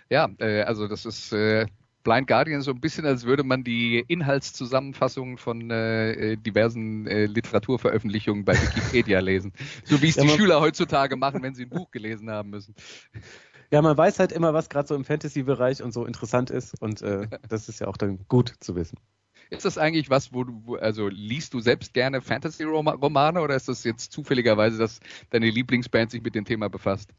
[0.09, 1.67] Ja, äh, also das ist äh,
[2.05, 8.45] Blind Guardian so ein bisschen, als würde man die Inhaltszusammenfassungen von äh, diversen äh, Literaturveröffentlichungen
[8.45, 9.53] bei Wikipedia lesen.
[9.85, 12.75] So wie es ja, die Schüler heutzutage machen, wenn sie ein Buch gelesen haben müssen.
[13.71, 17.03] Ja, man weiß halt immer, was gerade so im Fantasy-Bereich und so interessant ist und
[17.03, 18.99] äh, das ist ja auch dann gut zu wissen.
[19.51, 23.85] Ist das eigentlich was, wo du, also liest du selbst gerne Fantasy-Romane oder ist das
[23.85, 27.13] jetzt zufälligerweise, dass deine Lieblingsband sich mit dem Thema befasst?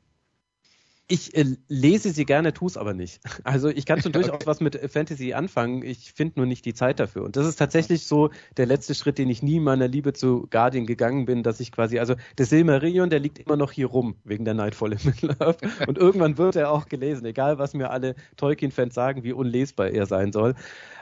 [1.11, 3.19] Ich äh, lese sie gerne, tue es aber nicht.
[3.43, 4.45] Also ich kann schon durchaus okay.
[4.45, 7.23] was mit Fantasy anfangen, ich finde nur nicht die Zeit dafür.
[7.23, 10.85] Und das ist tatsächlich so der letzte Schritt, den ich nie meiner Liebe zu Guardian
[10.85, 14.45] gegangen bin, dass ich quasi, also der Silmarillion, der liegt immer noch hier rum, wegen
[14.45, 15.61] der Nightfall in Middle-earth.
[15.87, 20.05] Und irgendwann wird er auch gelesen, egal was mir alle Tolkien-Fans sagen, wie unlesbar er
[20.05, 20.53] sein soll.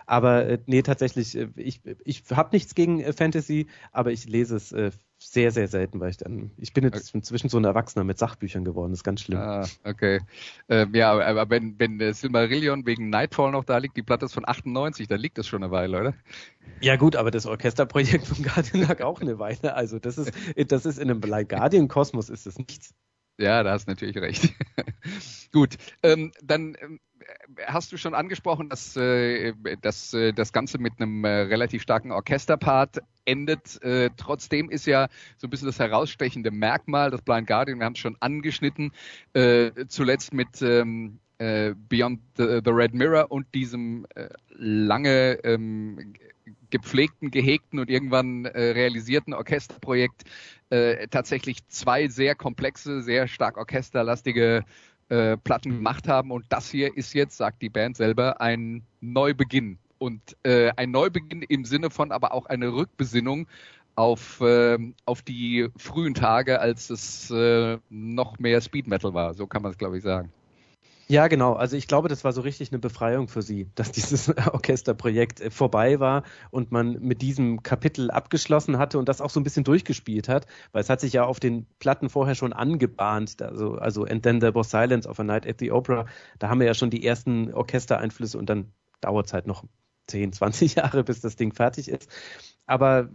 [0.05, 4.55] Aber äh, nee, tatsächlich, äh, ich, ich habe nichts gegen äh, Fantasy, aber ich lese
[4.55, 8.03] es äh, sehr, sehr selten, weil ich dann, ich bin jetzt inzwischen so ein Erwachsener
[8.03, 9.39] mit Sachbüchern geworden, das ist ganz schlimm.
[9.39, 10.21] Ah, okay.
[10.69, 14.33] Ähm, ja, aber wenn, wenn äh, Silmarillion wegen Nightfall noch da liegt, die Platte ist
[14.33, 16.13] von 98, dann liegt das schon eine Weile, oder?
[16.81, 20.85] Ja gut, aber das Orchesterprojekt von Guardian lag auch eine Weile, also das ist, das
[20.85, 22.93] ist in einem Guardian-Kosmos ist das nichts.
[23.39, 24.53] Ja, da hast du natürlich recht.
[25.51, 26.99] Gut, ähm, dann ähm,
[27.65, 32.11] hast du schon angesprochen, dass, äh, dass äh, das Ganze mit einem äh, relativ starken
[32.11, 33.81] Orchesterpart endet.
[34.15, 37.99] Trotzdem ist ja so ein bisschen das herausstechende Merkmal, das Blind Guardian, wir haben es
[37.99, 38.93] schon angeschnitten,
[39.89, 44.07] zuletzt mit ähm, äh, Beyond the, Red Mirror und diesem
[44.47, 46.13] lange ähm,
[46.69, 50.23] gepflegten, gehegten und irgendwann realisierten Orchesterprojekt
[51.11, 54.63] tatsächlich zwei sehr komplexe, sehr stark orchesterlastige
[55.09, 56.31] äh, Platten gemacht haben.
[56.31, 59.77] Und das hier ist jetzt, sagt die Band selber, ein Neubeginn.
[59.99, 63.47] Und äh, ein Neubeginn im Sinne von aber auch eine Rückbesinnung
[63.95, 69.33] auf, äh, auf die frühen Tage, als es äh, noch mehr Speed Metal war.
[69.33, 70.31] So kann man es, glaube ich, sagen.
[71.09, 71.53] Ja, genau.
[71.53, 75.49] Also ich glaube, das war so richtig eine Befreiung für sie, dass dieses Orchesterprojekt äh,
[75.49, 79.63] vorbei war und man mit diesem Kapitel abgeschlossen hatte und das auch so ein bisschen
[79.63, 84.03] durchgespielt hat, weil es hat sich ja auf den Platten vorher schon angebahnt, also, also
[84.03, 86.05] And Then There Was Silence of a Night at the Opera,
[86.39, 89.63] da haben wir ja schon die ersten Orchestereinflüsse und dann dauert es halt noch
[90.07, 92.09] 10, 20 Jahre, bis das Ding fertig ist.
[92.67, 93.09] Aber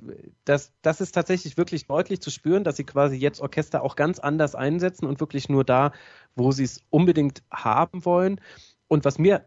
[0.46, 4.18] das, das ist tatsächlich wirklich deutlich zu spüren, dass sie quasi jetzt Orchester auch ganz
[4.18, 5.92] anders einsetzen und wirklich nur da,
[6.34, 8.40] wo sie es unbedingt haben wollen.
[8.88, 9.44] Und was mir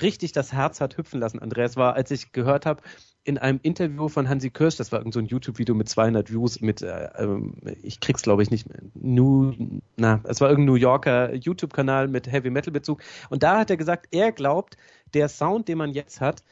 [0.00, 2.82] richtig das Herz hat hüpfen lassen, Andreas, war, als ich gehört habe,
[3.24, 6.60] in einem Interview von Hansi Kirsch, das war irgend so ein YouTube-Video mit 200 Views,
[6.60, 9.52] mit, äh, ähm, ich krieg's glaube ich nicht, New,
[9.96, 13.02] na, es war irgendein New Yorker YouTube-Kanal mit Heavy Metal-Bezug.
[13.30, 14.76] Und da hat er gesagt, er glaubt,
[15.14, 16.42] der Sound, den man jetzt hat,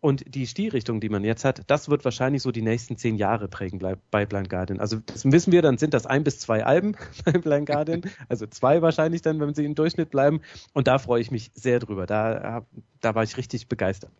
[0.00, 3.48] und die Stilrichtung, die man jetzt hat, das wird wahrscheinlich so die nächsten zehn Jahre
[3.48, 3.78] prägen
[4.10, 4.80] bei Blind Guardian.
[4.80, 8.02] Also das wissen wir, dann sind das ein bis zwei Alben bei Blind Guardian.
[8.28, 10.40] Also zwei wahrscheinlich dann, wenn sie im Durchschnitt bleiben.
[10.72, 12.06] Und da freue ich mich sehr drüber.
[12.06, 12.64] Da,
[13.00, 14.12] da war ich richtig begeistert.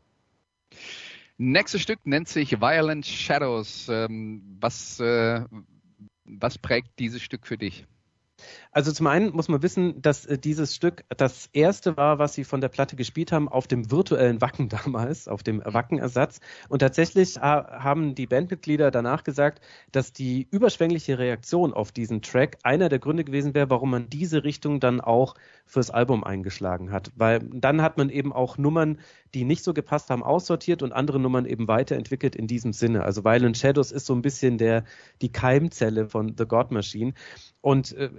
[1.39, 3.89] Nächstes Stück nennt sich Violent Shadows.
[3.89, 5.43] Ähm, was, äh,
[6.25, 7.87] was prägt dieses Stück für dich?
[8.73, 12.45] Also zum einen muss man wissen, dass äh, dieses Stück das erste war, was sie
[12.45, 16.41] von der Platte gespielt haben, auf dem virtuellen Wacken damals, auf dem Wackenersatz.
[16.69, 19.61] Und tatsächlich haben die Bandmitglieder danach gesagt,
[19.93, 24.45] dass die überschwängliche Reaktion auf diesen Track einer der Gründe gewesen wäre, warum man diese
[24.45, 25.35] Richtung dann auch
[25.67, 27.11] fürs Album eingeschlagen hat.
[27.17, 28.99] Weil dann hat man eben auch Nummern,
[29.35, 33.03] die nicht so gepasst haben, aussortiert und andere Nummern eben weiterentwickelt in diesem Sinne.
[33.03, 34.85] Also Violent Shadows ist so ein bisschen der,
[35.23, 37.15] die Keimzelle von The God Machine.
[37.61, 38.11] Und äh,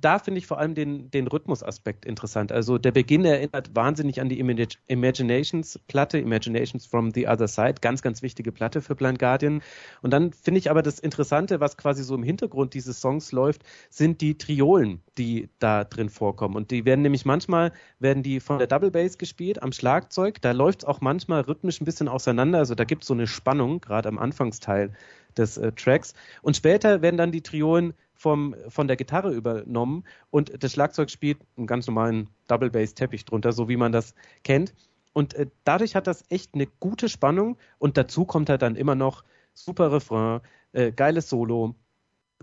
[0.00, 2.52] da finde ich vor allem den, den Rhythmusaspekt interessant.
[2.52, 8.22] Also der Beginn erinnert wahnsinnig an die Imaginations-Platte, Imaginations from the Other Side, ganz, ganz
[8.22, 9.62] wichtige Platte für Blind Guardian.
[10.02, 13.62] Und dann finde ich aber das Interessante, was quasi so im Hintergrund dieses Songs läuft,
[13.90, 16.56] sind die Triolen, die da drin vorkommen.
[16.56, 20.40] Und die werden nämlich manchmal, werden die von der Double Bass gespielt am Schlagzeug.
[20.40, 22.58] Da läuft es auch manchmal rhythmisch ein bisschen auseinander.
[22.58, 24.92] Also da gibt es so eine Spannung, gerade am Anfangsteil
[25.36, 26.14] des äh, Tracks.
[26.42, 31.38] Und später werden dann die Triolen vom, von der Gitarre übernommen und das Schlagzeug spielt
[31.56, 34.74] einen ganz normalen Double Bass Teppich drunter, so wie man das kennt.
[35.12, 38.96] Und äh, dadurch hat das echt eine gute Spannung und dazu kommt halt dann immer
[38.96, 40.40] noch super Refrain,
[40.72, 41.76] äh, geiles Solo,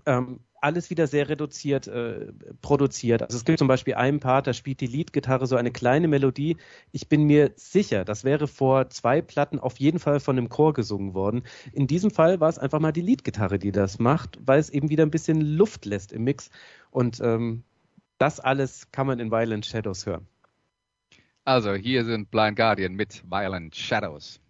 [0.06, 3.22] ähm, alles wieder sehr reduziert äh, produziert.
[3.22, 6.56] Also es gibt zum Beispiel einen Part, da spielt die Leadgitarre so eine kleine Melodie.
[6.90, 10.72] Ich bin mir sicher, das wäre vor zwei Platten auf jeden Fall von einem Chor
[10.72, 11.44] gesungen worden.
[11.72, 14.90] In diesem Fall war es einfach mal die Leadgitarre, die das macht, weil es eben
[14.90, 16.50] wieder ein bisschen Luft lässt im Mix.
[16.90, 17.62] Und ähm,
[18.18, 20.26] das alles kann man in Violent Shadows hören.
[21.44, 24.40] Also hier sind Blind Guardian mit Violent Shadows.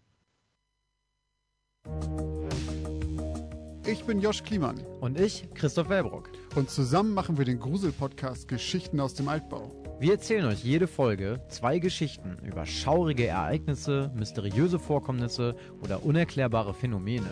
[3.89, 4.81] Ich bin Josh Kliemann.
[5.01, 6.33] Und ich, Christoph Wellbrock.
[6.57, 9.71] Und zusammen machen wir den Grusel-Podcast Geschichten aus dem Altbau.
[10.01, 17.31] Wir erzählen euch jede Folge zwei Geschichten über schaurige Ereignisse, mysteriöse Vorkommnisse oder unerklärbare Phänomene.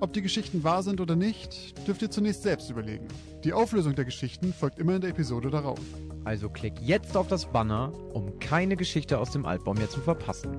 [0.00, 3.06] Ob die Geschichten wahr sind oder nicht, dürft ihr zunächst selbst überlegen.
[3.44, 5.80] Die Auflösung der Geschichten folgt immer in der Episode darauf.
[6.24, 10.58] Also klick jetzt auf das Banner, um keine Geschichte aus dem Altbau mehr zu verpassen.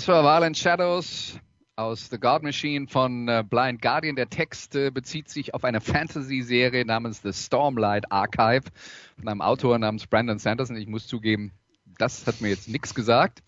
[0.00, 1.38] Das war Violent Shadows
[1.76, 4.16] aus The God Machine von äh, Blind Guardian.
[4.16, 8.62] Der Text äh, bezieht sich auf eine Fantasy-Serie namens The Stormlight Archive
[9.18, 10.76] von einem Autor namens Brandon Sanderson.
[10.76, 11.52] Ich muss zugeben,
[11.98, 13.42] das hat mir jetzt nichts gesagt.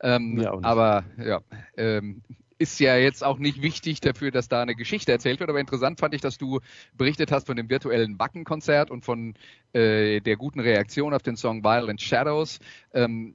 [0.00, 1.40] Ähm, ja, aber ja,
[1.76, 2.22] ähm,
[2.56, 5.50] ist ja jetzt auch nicht wichtig dafür, dass da eine Geschichte erzählt wird.
[5.50, 6.60] Aber interessant fand ich, dass du
[6.96, 9.34] berichtet hast von dem virtuellen Wackenkonzert und von
[9.72, 12.60] äh, der guten Reaktion auf den Song Violent Shadows.
[12.94, 13.34] Ähm,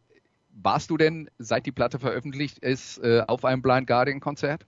[0.54, 4.66] warst du denn, seit die Platte veröffentlicht ist, äh, auf einem Blind Guardian Konzert?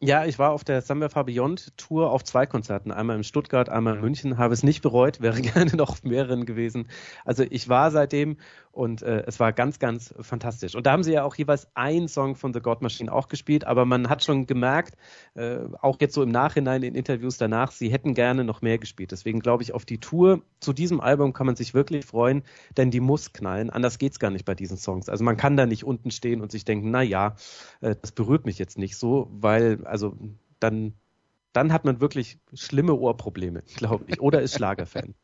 [0.00, 3.68] Ja, ich war auf der Summer Far Beyond Tour auf zwei Konzerten, einmal in Stuttgart,
[3.68, 6.86] einmal in München, habe es nicht bereut, wäre gerne noch auf mehreren gewesen.
[7.24, 8.36] Also ich war seitdem
[8.72, 10.74] und äh, es war ganz, ganz fantastisch.
[10.74, 13.64] Und da haben sie ja auch jeweils einen Song von The God Machine auch gespielt,
[13.64, 14.96] aber man hat schon gemerkt,
[15.34, 19.12] äh, auch jetzt so im Nachhinein in Interviews danach, sie hätten gerne noch mehr gespielt.
[19.12, 22.42] Deswegen glaube ich, auf die Tour zu diesem Album kann man sich wirklich freuen,
[22.76, 23.70] denn die muss knallen.
[23.70, 25.08] Anders geht's gar nicht bei diesen Songs.
[25.08, 27.36] Also man kann da nicht unten stehen und sich denken, na ja,
[27.80, 30.16] äh, das berührt mich jetzt nicht so, weil also
[30.60, 30.94] dann
[31.52, 35.14] dann hat man wirklich schlimme Ohrprobleme, glaube ich, oder ist Schlagerfan.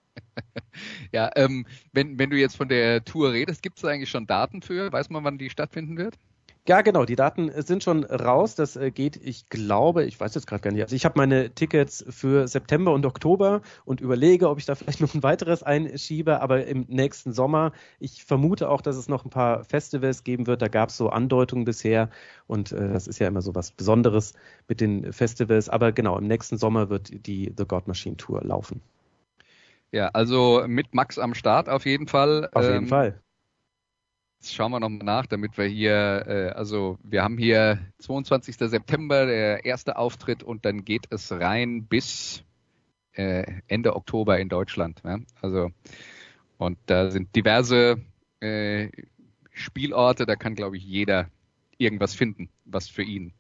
[1.13, 4.63] Ja, ähm, wenn, wenn du jetzt von der Tour redest, gibt es eigentlich schon Daten
[4.63, 4.93] für?
[4.93, 6.19] Weiß man, wann die stattfinden wird?
[6.67, 8.55] Ja, genau, die Daten sind schon raus.
[8.55, 10.81] Das äh, geht, ich glaube, ich weiß jetzt gerade gar nicht.
[10.83, 15.03] Also ich habe meine Tickets für September und Oktober und überlege, ob ich da vielleicht
[15.03, 17.73] noch ein weiteres einschiebe, aber im nächsten Sommer.
[18.01, 20.63] Ich vermute auch, dass es noch ein paar Festivals geben wird.
[20.63, 22.09] Da gab es so Andeutungen bisher
[22.47, 24.33] und äh, das ist ja immer so was Besonderes
[24.67, 25.69] mit den Festivals.
[25.69, 28.81] Aber genau, im nächsten Sommer wird die The God Machine Tour laufen.
[29.95, 32.51] Ja, also mit Max am Start auf jeden Fall.
[32.53, 33.23] Auf jeden ähm, Fall.
[34.41, 38.57] Jetzt schauen wir nochmal nach, damit wir hier, äh, also wir haben hier 22.
[38.57, 42.43] September der erste Auftritt und dann geht es rein bis
[43.13, 45.01] äh, Ende Oktober in Deutschland.
[45.05, 45.21] Ja?
[45.41, 45.71] Also
[46.59, 48.03] und da sind diverse
[48.41, 48.89] äh,
[49.53, 51.31] Spielorte, da kann glaube ich jeder
[51.79, 53.33] irgendwas finden, was für ihn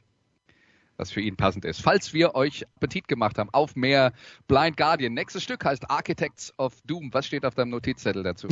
[0.96, 1.80] was für ihn passend ist.
[1.80, 4.12] Falls wir euch Appetit gemacht haben auf mehr
[4.46, 7.12] Blind Guardian, nächstes Stück heißt Architects of Doom.
[7.12, 8.48] Was steht auf deinem Notizzettel dazu?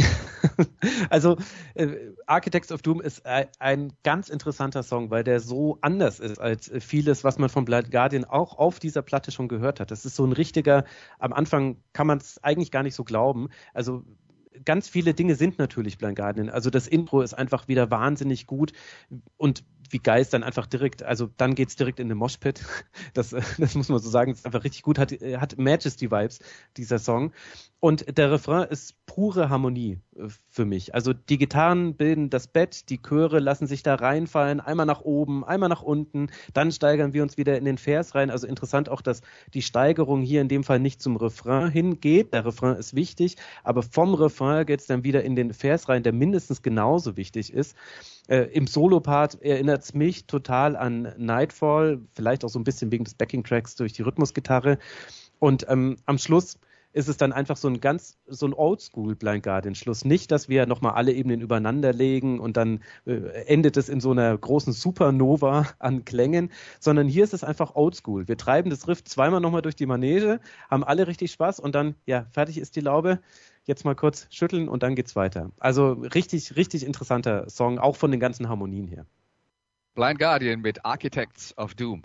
[1.11, 1.37] also
[1.75, 6.39] äh, Architects of Doom ist ein, ein, ganz interessanter Song, weil der so anders ist
[6.39, 9.91] als vieles, was man von Blind Guardian auch auf dieser Platte schon gehört hat.
[9.91, 10.85] Das ist so ein richtiger,
[11.19, 13.49] am Anfang kann man es eigentlich gar nicht so glauben.
[13.75, 14.05] Also
[14.65, 16.51] ganz viele Dinge sind natürlich Blind Guardian.
[16.51, 18.73] Also das Intro ist einfach wieder wahnsinnig gut
[19.37, 22.65] und wie geil ist dann einfach direkt, also dann geht's direkt in den Moshpit.
[23.15, 26.41] Das, das muss man so sagen, ist einfach richtig gut, hat, hat Majesty-Vibes,
[26.77, 27.33] dieser Song.
[27.81, 30.12] Und der Refrain ist pure Harmonie äh,
[30.49, 30.95] für mich.
[30.95, 35.45] Also die Gitarren bilden das Bett, die Chöre lassen sich da reinfallen, einmal nach oben,
[35.45, 38.31] einmal nach unten, dann steigern wir uns wieder in den Vers rein.
[38.31, 39.23] Also interessant auch, dass
[39.55, 42.35] die Steigerung hier in dem Fall nicht zum Refrain hingeht.
[42.35, 46.13] Der Refrain ist wichtig, aber vom Refrain geht's dann wieder in den Vers rein, der
[46.13, 47.77] mindestens genauso wichtig ist.
[48.29, 53.05] Äh, Im Solo-Part erinnert es mich total an Nightfall, vielleicht auch so ein bisschen wegen
[53.05, 54.79] des Backing-Tracks durch die Rhythmusgitarre.
[55.39, 56.59] Und ähm, am Schluss
[56.93, 60.05] ist es dann einfach so ein ganz, so ein Oldschool Blind Guardian Schluss.
[60.05, 63.15] Nicht, dass wir nochmal alle Ebenen übereinander legen und dann äh,
[63.47, 68.29] endet es in so einer großen Supernova an Klängen, sondern hier ist es einfach Oldschool.
[68.29, 70.41] Wir treiben das Riff zweimal nochmal durch die Manege,
[70.71, 73.21] haben alle richtig Spaß und dann, ja, fertig ist die Laube
[73.65, 75.51] jetzt mal kurz schütteln und dann geht's weiter.
[75.59, 79.07] Also richtig, richtig interessanter Song, auch von den ganzen Harmonien her.
[79.95, 82.03] Blind Guardian mit Architects of Doom.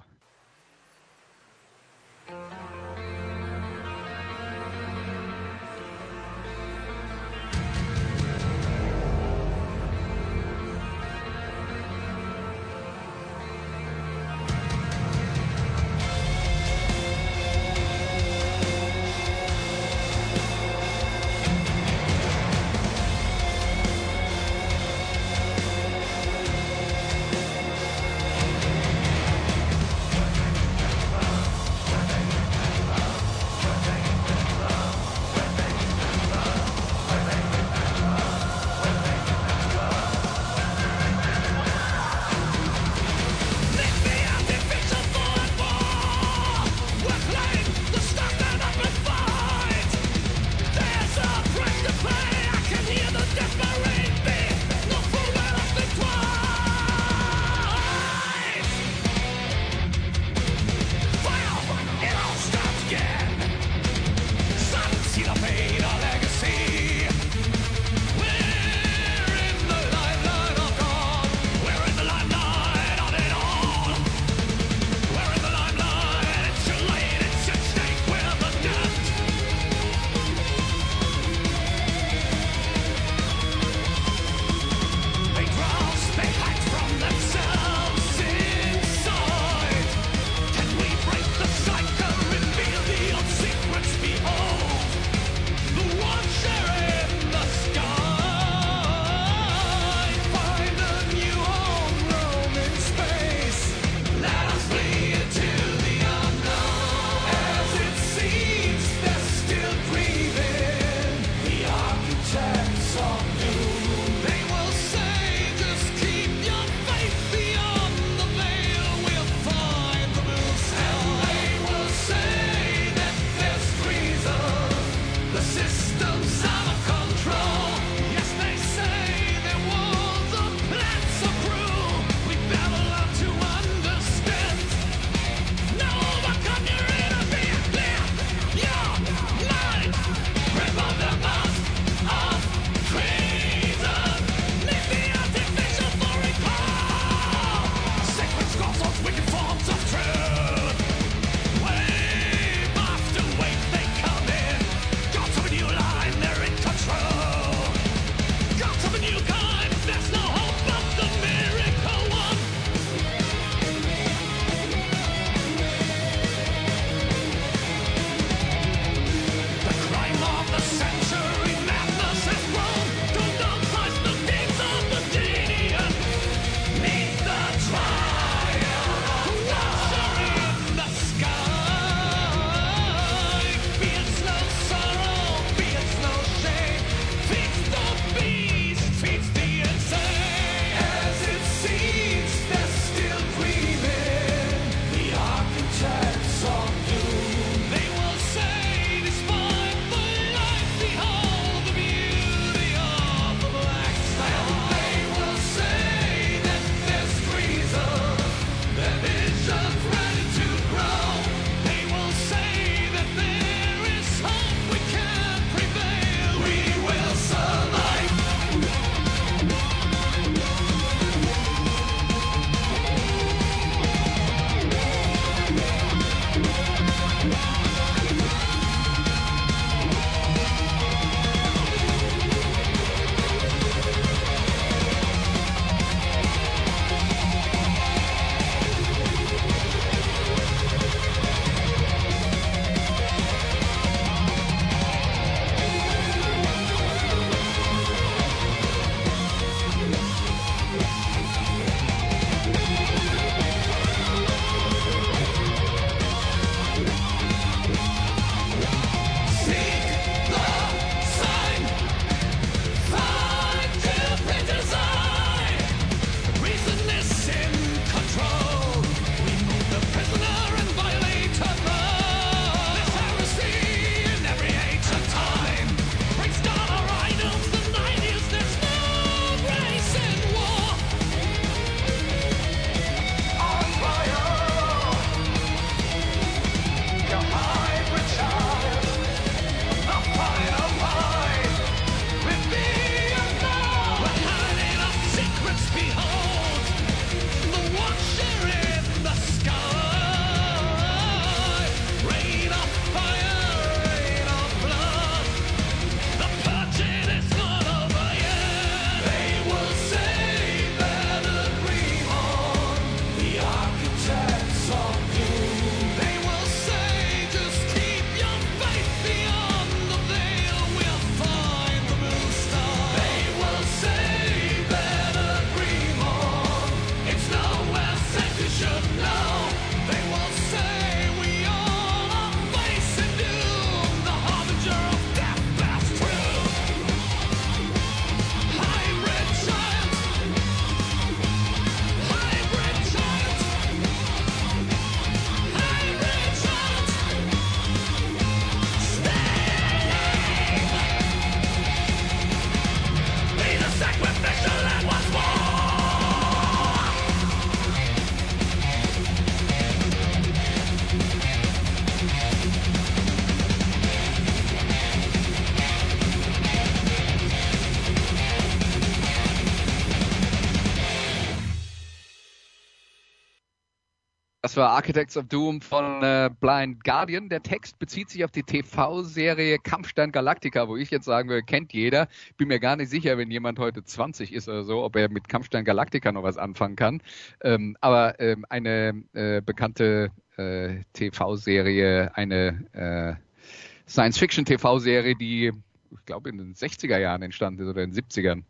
[374.41, 377.27] Das war Architects of Doom von äh, Blind Guardian.
[377.27, 381.73] Der Text bezieht sich auf die TV-Serie Kampfstein Galactica, wo ich jetzt sagen würde, kennt
[381.73, 382.07] jeder.
[382.38, 385.27] Bin mir gar nicht sicher, wenn jemand heute 20 ist oder so, ob er mit
[385.27, 387.01] Kampfstein Galactica noch was anfangen kann.
[387.41, 395.51] Ähm, aber ähm, eine äh, bekannte äh, TV-Serie, eine äh, Science-Fiction-TV-Serie, die,
[395.91, 398.43] ich glaube, in den 60er Jahren entstanden ist oder in den 70ern.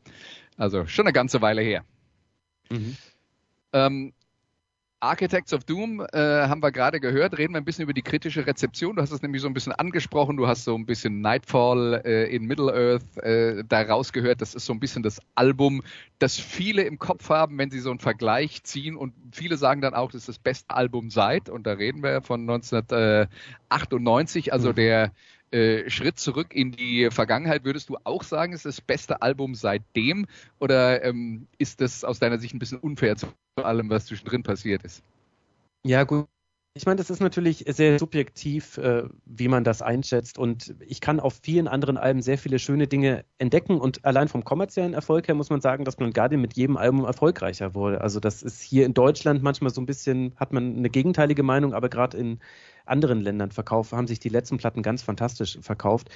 [0.58, 1.86] Also schon eine ganze Weile her.
[2.70, 2.98] Mhm.
[3.72, 4.14] Ähm,
[5.00, 7.38] Architects of Doom äh, haben wir gerade gehört.
[7.38, 8.96] Reden wir ein bisschen über die kritische Rezeption.
[8.96, 10.38] Du hast es nämlich so ein bisschen angesprochen.
[10.38, 14.42] Du hast so ein bisschen Nightfall äh, in Middle Earth äh, da rausgehört.
[14.42, 15.84] Das ist so ein bisschen das Album,
[16.18, 18.96] das viele im Kopf haben, wenn sie so einen Vergleich ziehen.
[18.96, 21.48] Und viele sagen dann auch, das ist das beste Album seit.
[21.48, 24.76] Und da reden wir von 1998, also mhm.
[24.76, 25.12] der
[25.52, 27.64] äh, Schritt zurück in die Vergangenheit.
[27.64, 30.26] Würdest du auch sagen, ist das beste Album seitdem?
[30.60, 34.84] Oder ähm, ist das aus deiner Sicht ein bisschen unfair zu allem, was zwischendrin passiert
[34.84, 35.04] ist.
[35.84, 36.28] Ja, gut.
[36.78, 40.38] Ich meine, das ist natürlich sehr subjektiv, äh, wie man das einschätzt.
[40.38, 43.82] Und ich kann auf vielen anderen Alben sehr viele schöne Dinge entdecken.
[43.82, 47.04] Und allein vom kommerziellen Erfolg her muss man sagen, dass Blind Guardian mit jedem Album
[47.04, 48.02] erfolgreicher wurde.
[48.02, 51.74] Also das ist hier in Deutschland manchmal so ein bisschen, hat man eine gegenteilige Meinung,
[51.74, 52.40] aber gerade in
[52.86, 56.10] anderen Ländern verkauft, haben sich die letzten Platten ganz fantastisch verkauft.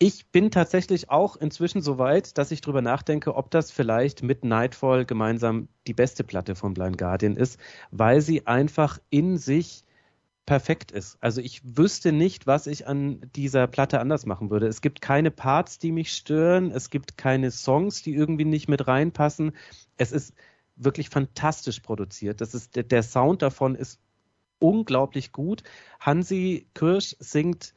[0.00, 4.44] Ich bin tatsächlich auch inzwischen so weit, dass ich drüber nachdenke, ob das vielleicht mit
[4.44, 7.58] Nightfall gemeinsam die beste Platte von Blind Guardian ist,
[7.90, 9.84] weil sie einfach in sich
[10.46, 11.18] perfekt ist.
[11.20, 14.68] Also ich wüsste nicht, was ich an dieser Platte anders machen würde.
[14.68, 16.70] Es gibt keine Parts, die mich stören.
[16.70, 19.52] Es gibt keine Songs, die irgendwie nicht mit reinpassen.
[19.96, 20.32] Es ist
[20.76, 22.40] wirklich fantastisch produziert.
[22.40, 24.00] Das ist, der Sound davon ist
[24.60, 25.64] unglaublich gut.
[25.98, 27.74] Hansi Kirsch singt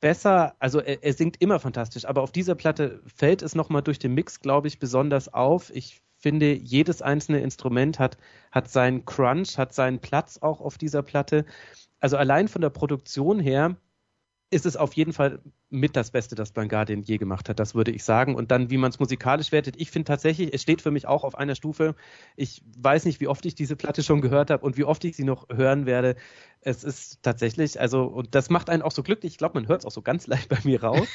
[0.00, 3.98] besser, also er, er singt immer fantastisch, aber auf dieser Platte fällt es nochmal durch
[3.98, 5.70] den Mix, glaube ich, besonders auf.
[5.74, 8.18] Ich finde, jedes einzelne Instrument hat,
[8.50, 11.44] hat seinen Crunch, hat seinen Platz auch auf dieser Platte.
[12.00, 13.76] Also allein von der Produktion her
[14.50, 15.40] ist es auf jeden Fall
[15.70, 18.34] mit das Beste, das Blind Guardian je gemacht hat, das würde ich sagen.
[18.34, 21.24] Und dann, wie man es musikalisch wertet, ich finde tatsächlich, es steht für mich auch
[21.24, 21.94] auf einer Stufe.
[22.36, 25.16] Ich weiß nicht, wie oft ich diese Platte schon gehört habe und wie oft ich
[25.16, 26.16] sie noch hören werde
[26.60, 29.32] es ist tatsächlich, also, und das macht einen auch so glücklich.
[29.32, 31.06] Ich glaube, man hört es auch so ganz leicht bei mir raus.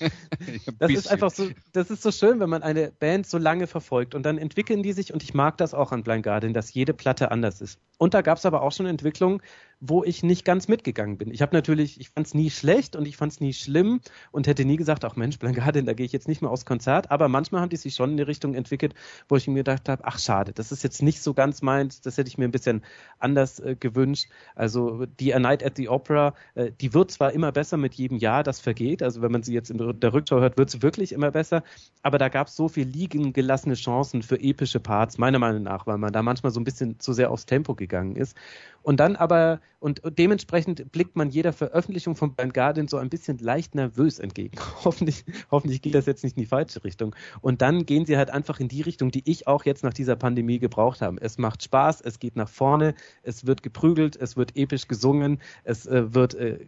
[0.78, 4.14] das ist einfach so, das ist so schön, wenn man eine Band so lange verfolgt
[4.14, 6.94] und dann entwickeln die sich und ich mag das auch an Blind Guardian, dass jede
[6.94, 7.80] Platte anders ist.
[7.98, 9.42] Und da gab es aber auch schon Entwicklungen,
[9.80, 11.32] wo ich nicht ganz mitgegangen bin.
[11.32, 14.00] Ich habe natürlich, ich fand es nie schlecht und ich fand es nie schlimm
[14.30, 16.64] und hätte nie gesagt, ach Mensch, Blind Guardian, da gehe ich jetzt nicht mehr aufs
[16.64, 17.10] Konzert.
[17.10, 18.94] Aber manchmal haben die sich schon in die Richtung entwickelt,
[19.28, 22.16] wo ich mir gedacht habe, ach schade, das ist jetzt nicht so ganz meins, das
[22.16, 22.82] hätte ich mir ein bisschen
[23.18, 24.28] anders äh, gewünscht.
[24.54, 28.18] Also die A Night at the Opera, äh, die wird zwar immer besser mit jedem
[28.18, 29.02] Jahr, das vergeht.
[29.02, 31.62] Also wenn man sie jetzt in der Rückschau hört, wird sie wirklich immer besser.
[32.02, 35.86] Aber da gab es so viel liegen gelassene Chancen für epische Parts, meiner Meinung nach,
[35.86, 38.36] weil man da manchmal so ein bisschen zu sehr aufs Tempo gegangen ist.
[38.82, 43.38] Und dann aber, und, dementsprechend blickt man jeder Veröffentlichung von Blind Guardian so ein bisschen
[43.38, 44.58] leicht nervös entgegen.
[44.84, 47.14] hoffentlich, hoffentlich geht das jetzt nicht in die falsche Richtung.
[47.40, 50.16] Und dann gehen sie halt einfach in die Richtung, die ich auch jetzt nach dieser
[50.16, 51.20] Pandemie gebraucht habe.
[51.20, 55.86] Es macht Spaß, es geht nach vorne, es wird geprügelt, es wird episch gesungen, es
[55.86, 56.58] äh, wird äh,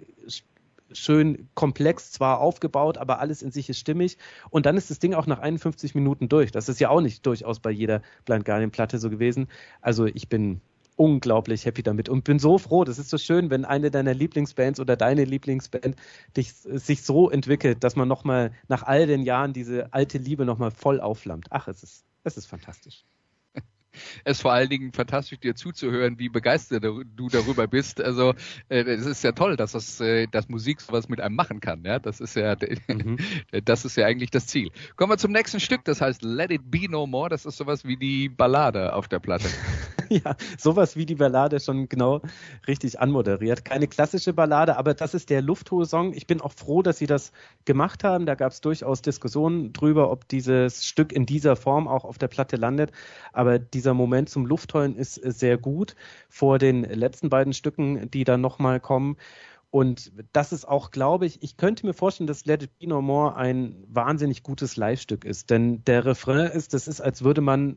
[0.92, 4.18] schön komplex zwar aufgebaut, aber alles in sich ist stimmig.
[4.50, 6.52] Und dann ist das Ding auch nach 51 Minuten durch.
[6.52, 9.48] Das ist ja auch nicht durchaus bei jeder Blind Guardian Platte so gewesen.
[9.80, 10.60] Also ich bin
[10.96, 12.84] unglaublich happy damit und bin so froh.
[12.84, 15.96] Das ist so schön, wenn eine deiner Lieblingsbands oder deine Lieblingsband
[16.36, 20.70] dich, sich so entwickelt, dass man nochmal nach all den Jahren diese alte Liebe nochmal
[20.70, 21.46] voll aufflammt.
[21.50, 23.04] Ach, es ist, es ist fantastisch
[24.24, 28.00] es vor allen Dingen fantastisch, dir zuzuhören, wie begeistert du darüber bist.
[28.00, 28.34] Also
[28.68, 31.82] äh, es ist ja toll, dass das, äh, dass Musik sowas mit einem machen kann.
[31.84, 32.56] Ja, das ist ja,
[32.88, 33.18] mhm.
[33.64, 34.70] das ist ja eigentlich das Ziel.
[34.96, 35.84] Kommen wir zum nächsten Stück.
[35.84, 37.28] Das heißt Let It Be No More.
[37.28, 39.48] Das ist sowas wie die Ballade auf der Platte.
[40.08, 42.22] ja, sowas wie die Ballade schon genau
[42.66, 43.64] richtig anmoderiert.
[43.64, 46.12] Keine klassische Ballade, aber das ist der lufthohe Song.
[46.12, 47.32] Ich bin auch froh, dass sie das
[47.64, 48.26] gemacht haben.
[48.26, 52.28] Da gab es durchaus Diskussionen drüber, ob dieses Stück in dieser Form auch auf der
[52.28, 52.92] Platte landet.
[53.32, 55.94] Aber dieser Moment zum Luftheulen ist sehr gut
[56.30, 59.18] vor den letzten beiden Stücken, die dann nochmal kommen.
[59.70, 63.02] Und das ist auch, glaube ich, ich könnte mir vorstellen, dass Let It Be No
[63.02, 65.50] More ein wahnsinnig gutes Live-Stück ist.
[65.50, 67.76] Denn der Refrain ist, das ist, als würde man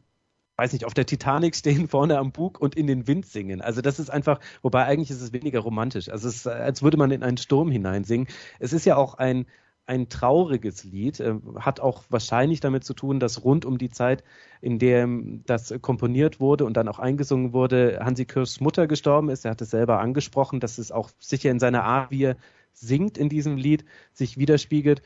[0.56, 3.62] weiß nicht, auf der Titanic stehen, vorne am Bug und in den Wind singen.
[3.62, 6.10] Also das ist einfach, wobei eigentlich ist es weniger romantisch.
[6.10, 8.28] Also es ist, als würde man in einen Sturm hineinsingen.
[8.60, 9.46] Es ist ja auch ein,
[9.88, 14.24] ein trauriges Lied, äh, hat auch wahrscheinlich damit zu tun, dass rund um die Zeit,
[14.62, 15.08] in der
[15.46, 19.46] das komponiert wurde und dann auch eingesungen wurde, Hansi Kirschs Mutter gestorben ist.
[19.46, 22.38] Er hat es selber angesprochen, dass es auch sicher in seiner Art, wie er
[22.74, 25.02] singt in diesem Lied, sich widerspiegelt.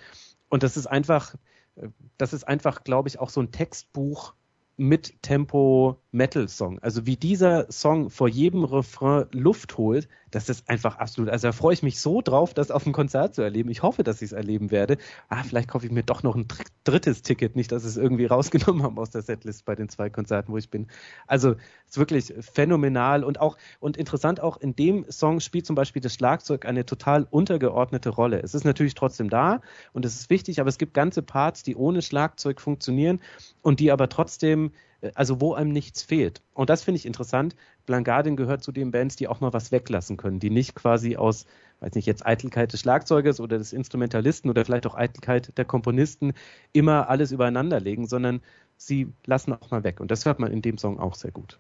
[0.50, 1.36] Und das ist einfach,
[1.76, 4.34] äh, das ist einfach, glaube ich, auch so ein Textbuch
[4.78, 6.80] mit Tempo Metal Song.
[6.80, 11.30] Also wie dieser Song vor jedem Refrain Luft holt, das ist einfach absolut.
[11.30, 13.70] Also da freue ich mich so drauf, das auf dem Konzert zu erleben.
[13.70, 14.98] Ich hoffe, dass ich es erleben werde.
[15.30, 16.48] Ah, vielleicht kaufe ich mir doch noch ein
[16.86, 20.52] drittes Ticket, nicht, dass es irgendwie rausgenommen haben aus der Setlist bei den zwei Konzerten,
[20.54, 20.88] wo ich bin.
[21.28, 21.56] Also
[21.88, 26.14] ist wirklich phänomenal und auch und interessant auch in dem Song spielt zum Beispiel das
[26.14, 28.42] Schlagzeug eine total untergeordnete Rolle.
[28.42, 29.62] Es ist natürlich trotzdem da
[29.92, 33.20] und es ist wichtig, aber es gibt ganze Parts, die ohne Schlagzeug funktionieren
[33.62, 34.72] und die aber trotzdem
[35.02, 36.42] äh, also wo einem nichts fehlt.
[36.54, 37.56] Und das finde ich interessant.
[37.86, 38.06] Blanc
[38.38, 41.46] gehört zu den Bands, die auch mal was weglassen können, die nicht quasi aus,
[41.80, 46.34] weiß nicht, jetzt Eitelkeit des Schlagzeugers oder des Instrumentalisten oder vielleicht auch Eitelkeit der Komponisten
[46.74, 48.42] immer alles übereinander legen, sondern
[48.78, 50.00] sie lassen auch mal weg.
[50.00, 51.60] Und das hört man in dem Song auch sehr gut.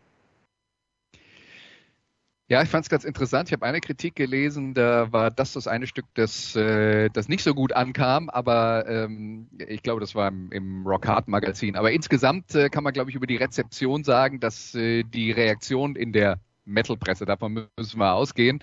[2.51, 3.47] Ja, ich fand es ganz interessant.
[3.47, 7.45] Ich habe eine Kritik gelesen, da war das das eine Stück, das, äh, das nicht
[7.45, 11.77] so gut ankam, aber ähm, ich glaube, das war im, im Rock Hard Magazin.
[11.77, 15.95] Aber insgesamt äh, kann man, glaube ich, über die Rezeption sagen, dass äh, die Reaktion
[15.95, 18.61] in der Metal-Presse, davon müssen wir ausgehen,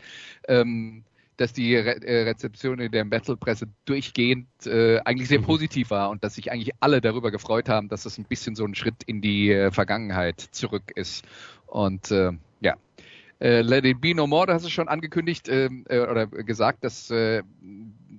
[0.48, 1.04] ähm,
[1.38, 5.44] dass die Re äh, Rezeption in der Metal-Presse durchgehend äh, eigentlich sehr mhm.
[5.44, 8.66] positiv war und dass sich eigentlich alle darüber gefreut haben, dass es ein bisschen so
[8.66, 11.24] ein Schritt in die äh, Vergangenheit zurück ist.
[11.64, 12.74] Und äh, ja,
[13.40, 16.84] äh, Let It Be No More, da hast du schon angekündigt ähm, äh, oder gesagt,
[16.84, 17.42] dass äh,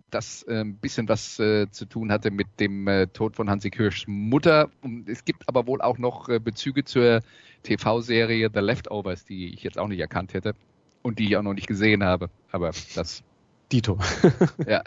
[0.09, 4.05] das ein bisschen was äh, zu tun hatte mit dem äh, Tod von Hansi Kirschs
[4.07, 4.70] Mutter.
[4.82, 7.22] Und es gibt aber wohl auch noch äh, Bezüge zur
[7.63, 10.55] TV-Serie The Leftovers, die ich jetzt auch nicht erkannt hätte
[11.01, 12.30] und die ich auch noch nicht gesehen habe.
[12.51, 13.24] Aber das.
[13.72, 13.99] Dito.
[14.67, 14.84] ja.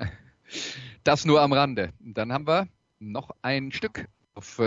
[1.05, 1.91] Das nur am Rande.
[2.01, 2.66] Dann haben wir
[2.99, 4.59] noch ein Stück auf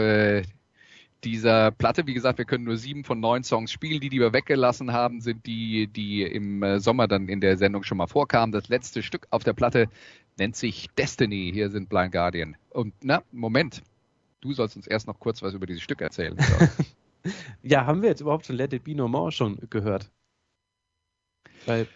[1.23, 2.05] dieser Platte.
[2.07, 4.01] Wie gesagt, wir können nur sieben von neun Songs spielen.
[4.01, 7.83] Die, die wir weggelassen haben, sind die, die im äh, Sommer dann in der Sendung
[7.83, 8.51] schon mal vorkamen.
[8.51, 9.87] Das letzte Stück auf der Platte
[10.37, 11.51] nennt sich Destiny.
[11.53, 12.55] Hier sind Blind Guardian.
[12.69, 13.81] Und na, Moment.
[14.41, 16.37] Du sollst uns erst noch kurz was über dieses Stück erzählen.
[17.63, 20.11] ja, haben wir jetzt überhaupt schon Let It Be No More schon gehört?
[21.65, 21.87] Weil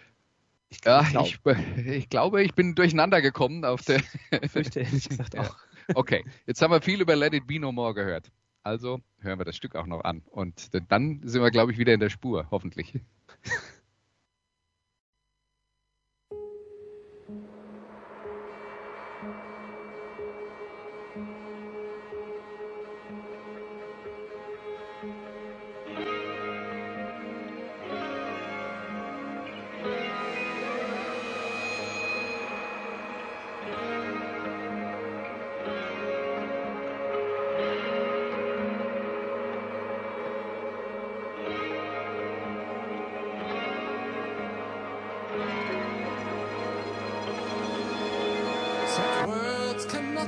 [0.70, 1.39] ich, ja, glaub, ich,
[1.86, 4.01] ich, glaube, ich bin durcheinander gekommen auf der.
[4.41, 5.55] Ich fürchte ehrlich gesagt auch.
[5.95, 8.32] Okay, jetzt haben wir viel über Let It Be No More gehört.
[8.70, 10.22] Also hören wir das Stück auch noch an.
[10.30, 12.99] Und dann sind wir, glaube ich, wieder in der Spur, hoffentlich.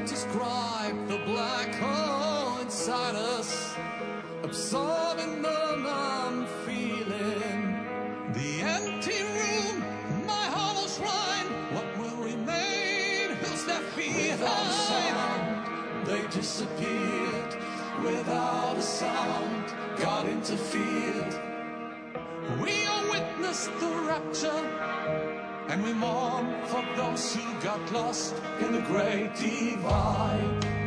[0.02, 3.76] can't describe the black hole inside us,
[4.44, 7.78] absorbing the numb feeling.
[8.34, 9.84] The empty room,
[10.26, 13.36] my hollow shrine, what will remain?
[13.42, 14.40] Who's left behind?
[14.40, 17.56] Without sound, they disappeared.
[18.04, 21.36] Without a sound, God interfered.
[22.60, 25.31] We all witnessed the rapture
[25.70, 30.81] and we mourn for those who got lost in the great divide.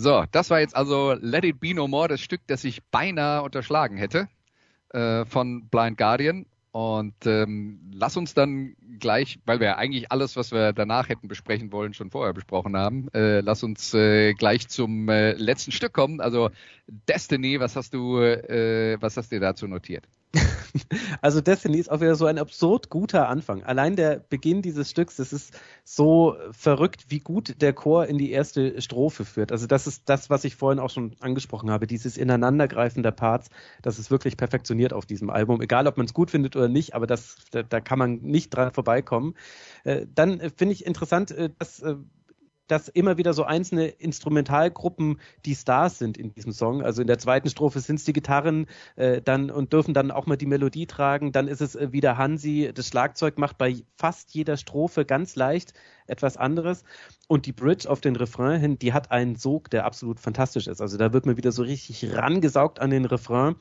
[0.00, 3.42] So, das war jetzt also Let It Be No More, das Stück, das ich beinahe
[3.42, 4.28] unterschlagen hätte
[4.90, 6.46] äh, von Blind Guardian.
[6.70, 11.72] Und ähm, lass uns dann gleich, weil wir eigentlich alles, was wir danach hätten besprechen
[11.72, 16.20] wollen, schon vorher besprochen haben, äh, lass uns äh, gleich zum äh, letzten Stück kommen.
[16.20, 16.50] Also
[16.86, 20.04] Destiny, was hast du, äh, was hast du dazu notiert?
[21.20, 23.62] Also Destiny ist auch wieder so ein absurd guter Anfang.
[23.62, 28.30] Allein der Beginn dieses Stücks, das ist so verrückt, wie gut der Chor in die
[28.30, 29.52] erste Strophe führt.
[29.52, 33.48] Also das ist das, was ich vorhin auch schon angesprochen habe, dieses Ineinandergreifen der Parts,
[33.82, 35.60] das ist wirklich perfektioniert auf diesem Album.
[35.60, 38.50] Egal, ob man es gut findet oder nicht, aber das, da, da kann man nicht
[38.50, 39.34] dran vorbeikommen.
[39.84, 41.96] Äh, dann äh, finde ich interessant, äh, dass äh,
[42.68, 46.82] dass immer wieder so einzelne Instrumentalgruppen die Stars sind in diesem Song.
[46.82, 48.66] Also in der zweiten Strophe sind es die Gitarren
[48.96, 51.32] äh, dann und dürfen dann auch mal die Melodie tragen.
[51.32, 52.70] Dann ist es äh, wieder Hansi.
[52.72, 55.72] Das Schlagzeug macht bei fast jeder Strophe ganz leicht
[56.06, 56.84] etwas anderes.
[57.26, 60.80] Und die Bridge auf den Refrain hin, die hat einen Sog, der absolut fantastisch ist.
[60.80, 63.56] Also da wird man wieder so richtig rangesaugt an den Refrain.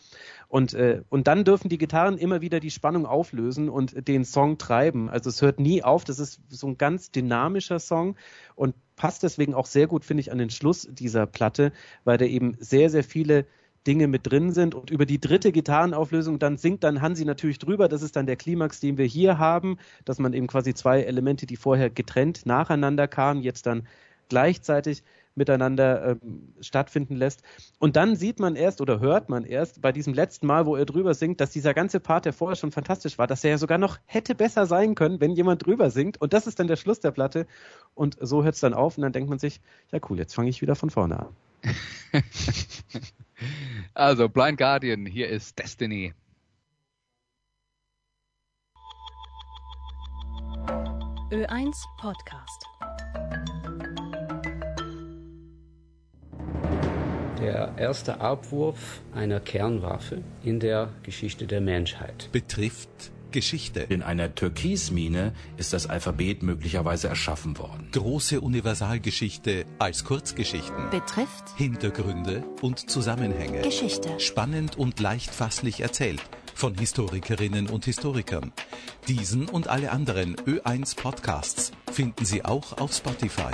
[0.47, 4.57] Und, äh, und dann dürfen die Gitarren immer wieder die Spannung auflösen und den Song
[4.57, 5.09] treiben.
[5.09, 6.05] Also es hört nie auf.
[6.05, 8.15] Das ist so ein ganz dynamischer Song
[8.55, 11.73] und passt deswegen auch sehr gut, finde ich, an den Schluss dieser Platte,
[12.05, 13.45] weil da eben sehr, sehr viele
[13.85, 14.75] Dinge mit drin sind.
[14.75, 17.87] Und über die dritte Gitarrenauflösung, dann singt dann Hansi natürlich drüber.
[17.87, 21.45] Das ist dann der Klimax, den wir hier haben, dass man eben quasi zwei Elemente,
[21.45, 23.87] die vorher getrennt nacheinander kamen, jetzt dann
[24.29, 25.03] gleichzeitig
[25.37, 27.43] miteinander ähm, stattfinden lässt.
[27.79, 30.85] Und dann sieht man erst oder hört man erst bei diesem letzten Mal, wo er
[30.85, 33.77] drüber singt, dass dieser ganze Part, der vorher schon fantastisch war, dass er ja sogar
[33.77, 36.19] noch hätte besser sein können, wenn jemand drüber singt.
[36.19, 37.47] Und das ist dann der Schluss der Platte.
[37.93, 39.61] Und so hört es dann auf und dann denkt man sich,
[39.91, 41.35] ja cool, jetzt fange ich wieder von vorne an.
[43.93, 46.13] also Blind Guardian, hier ist Destiny.
[51.29, 52.65] Ö1 Podcast.
[57.39, 62.29] Der erste Abwurf einer Kernwaffe in der Geschichte der Menschheit.
[62.31, 63.81] Betrifft Geschichte.
[63.81, 67.89] In einer Türkismine ist das Alphabet möglicherweise erschaffen worden.
[67.91, 70.89] Große Universalgeschichte als Kurzgeschichten.
[70.89, 73.61] Betrifft Hintergründe und Zusammenhänge.
[73.61, 74.19] Geschichte.
[74.19, 76.21] Spannend und leicht fasslich erzählt
[76.55, 78.51] von Historikerinnen und Historikern.
[79.07, 83.53] Diesen und alle anderen Ö1 Podcasts finden Sie auch auf Spotify.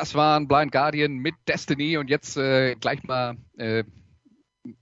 [0.00, 3.84] Das waren Blind Guardian mit Destiny und jetzt äh, gleich mal äh,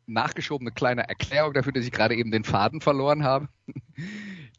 [0.07, 3.49] nachgeschobene kleine Erklärung dafür, dass ich gerade eben den Faden verloren habe.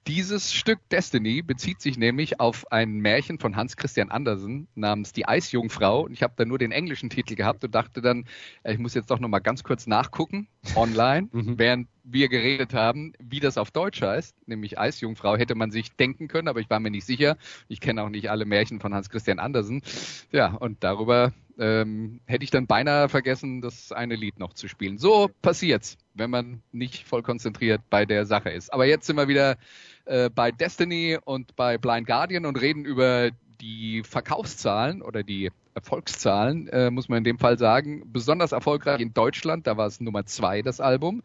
[0.08, 5.26] Dieses Stück Destiny bezieht sich nämlich auf ein Märchen von Hans Christian Andersen namens Die
[5.26, 6.02] Eisjungfrau.
[6.02, 8.26] Und ich habe da nur den englischen Titel gehabt und dachte dann,
[8.64, 11.58] äh, ich muss jetzt doch noch mal ganz kurz nachgucken online, mhm.
[11.58, 16.28] während wir geredet haben, wie das auf Deutsch heißt, nämlich Eisjungfrau, hätte man sich denken
[16.28, 17.38] können, aber ich war mir nicht sicher.
[17.68, 19.84] Ich kenne auch nicht alle Märchen von Hans Christian Andersen.
[20.32, 24.98] Ja, und darüber ähm, hätte ich dann beinahe vergessen, das eine Lied noch zu spielen.
[24.98, 28.74] So passiert's, wenn man nicht voll konzentriert bei der Sache ist.
[28.74, 29.58] Aber jetzt sind wir wieder
[30.06, 33.30] äh, bei Destiny und bei Blind Guardian und reden über
[33.62, 38.04] die Verkaufszahlen oder die Erfolgszahlen, äh, muss man in dem Fall sagen.
[38.12, 41.24] Besonders erfolgreich in Deutschland, da war es Nummer zwei, das Album.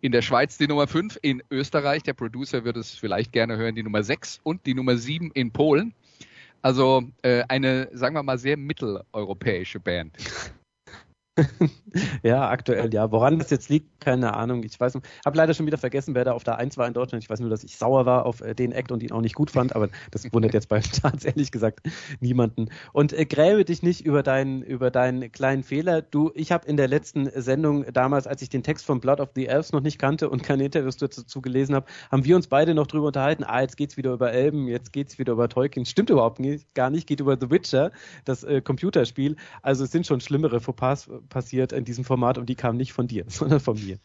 [0.00, 3.76] In der Schweiz die Nummer fünf, in Österreich, der Producer wird es vielleicht gerne hören,
[3.76, 5.94] die Nummer sechs und die Nummer sieben in Polen.
[6.60, 10.16] Also äh, eine, sagen wir mal, sehr mitteleuropäische Band.
[12.22, 13.10] ja, aktuell, ja.
[13.10, 14.62] Woran das jetzt liegt, keine Ahnung.
[14.64, 17.24] Ich weiß, habe leider schon wieder vergessen, wer da auf der 1 war in Deutschland.
[17.24, 19.34] Ich weiß nur, dass ich sauer war auf äh, den Act und ihn auch nicht
[19.34, 21.80] gut fand, aber das wundert jetzt bei Staats ehrlich gesagt
[22.20, 22.68] niemanden.
[22.92, 26.02] Und äh, gräbe dich nicht über deinen, über deinen kleinen Fehler.
[26.02, 29.30] Du, ich habe in der letzten Sendung damals, als ich den Text von Blood of
[29.34, 32.74] the Elves noch nicht kannte und keine Interviews dazu gelesen habe, haben wir uns beide
[32.74, 33.44] noch drüber unterhalten.
[33.44, 35.86] Ah, jetzt geht's wieder über Elben, jetzt geht's wieder über Tolkien.
[35.86, 37.06] Stimmt überhaupt nicht, gar nicht.
[37.06, 37.90] Geht über The Witcher,
[38.26, 39.36] das äh, Computerspiel.
[39.62, 43.06] Also es sind schon schlimmere Fauxpas passiert in diesem Format und die kamen nicht von
[43.06, 43.98] dir, sondern von mir.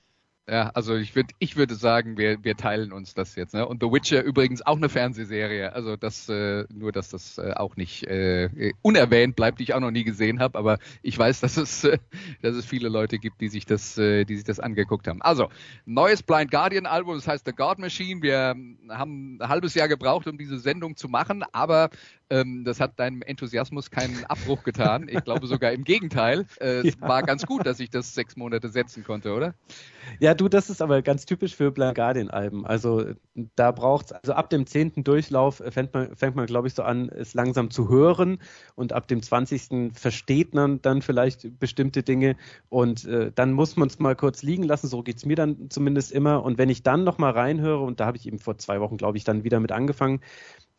[0.50, 3.54] Ja, also ich würde ich würde sagen, wir, wir teilen uns das jetzt.
[3.54, 3.68] Ne?
[3.68, 5.74] Und The Witcher übrigens auch eine Fernsehserie.
[5.74, 9.82] Also das äh, nur, dass das äh, auch nicht äh, unerwähnt bleibt, die ich auch
[9.82, 10.58] noch nie gesehen habe.
[10.58, 11.98] Aber ich weiß, dass es äh,
[12.42, 15.22] dass es viele Leute gibt, die sich das äh, die sich das angeguckt haben.
[15.22, 15.50] Also
[15.86, 18.22] neues Blind Guardian Album, das heißt The God Machine.
[18.22, 18.56] Wir
[18.88, 21.90] haben ein halbes Jahr gebraucht, um diese Sendung zu machen, aber
[22.30, 25.08] ähm, das hat deinem Enthusiasmus keinen Abbruch getan.
[25.10, 26.46] Ich glaube sogar im Gegenteil.
[26.60, 26.84] Äh, ja.
[26.84, 29.54] Es war ganz gut, dass ich das sechs Monate setzen konnte, oder?
[30.20, 32.66] Ja, du, das ist aber ganz typisch für Blind Guardian Alben.
[32.66, 33.06] Also
[33.56, 37.10] da braucht's, also ab dem zehnten Durchlauf fängt man, fängt man, glaube ich, so an,
[37.10, 38.40] es langsam zu hören
[38.76, 42.36] und ab dem zwanzigsten versteht man dann vielleicht bestimmte Dinge
[42.70, 44.88] und äh, dann muss man es mal kurz liegen lassen.
[44.88, 46.44] So geht's mir dann zumindest immer.
[46.44, 48.98] Und wenn ich dann noch mal reinhöre und da habe ich eben vor zwei Wochen,
[48.98, 50.22] glaube ich, dann wieder mit angefangen,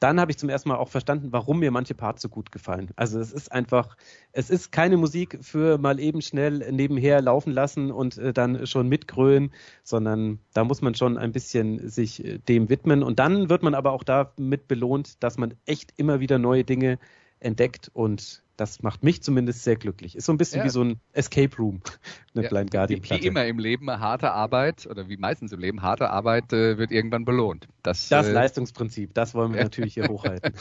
[0.01, 2.91] dann habe ich zum ersten Mal auch verstanden, warum mir manche Parts so gut gefallen.
[2.97, 3.97] Also es ist einfach,
[4.33, 8.89] es ist keine Musik für mal eben schnell nebenher laufen lassen und äh, dann schon
[8.89, 9.53] mitgrölen,
[9.83, 13.03] sondern da muss man schon ein bisschen sich äh, dem widmen.
[13.03, 16.99] Und dann wird man aber auch damit belohnt, dass man echt immer wieder neue Dinge
[17.41, 20.17] entdeckt und das macht mich zumindest sehr glücklich.
[20.17, 20.65] Ist so ein bisschen ja.
[20.65, 21.81] wie so ein Escape Room,
[22.35, 23.21] eine ja, Blind Guardian Platte.
[23.21, 26.77] Wie, wie immer im Leben, harte Arbeit oder wie meistens im Leben, harte Arbeit äh,
[26.77, 27.69] wird irgendwann belohnt.
[27.83, 30.53] Das, das äh, Leistungsprinzip, das wollen wir natürlich hier hochhalten.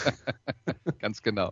[1.00, 1.52] Ganz genau.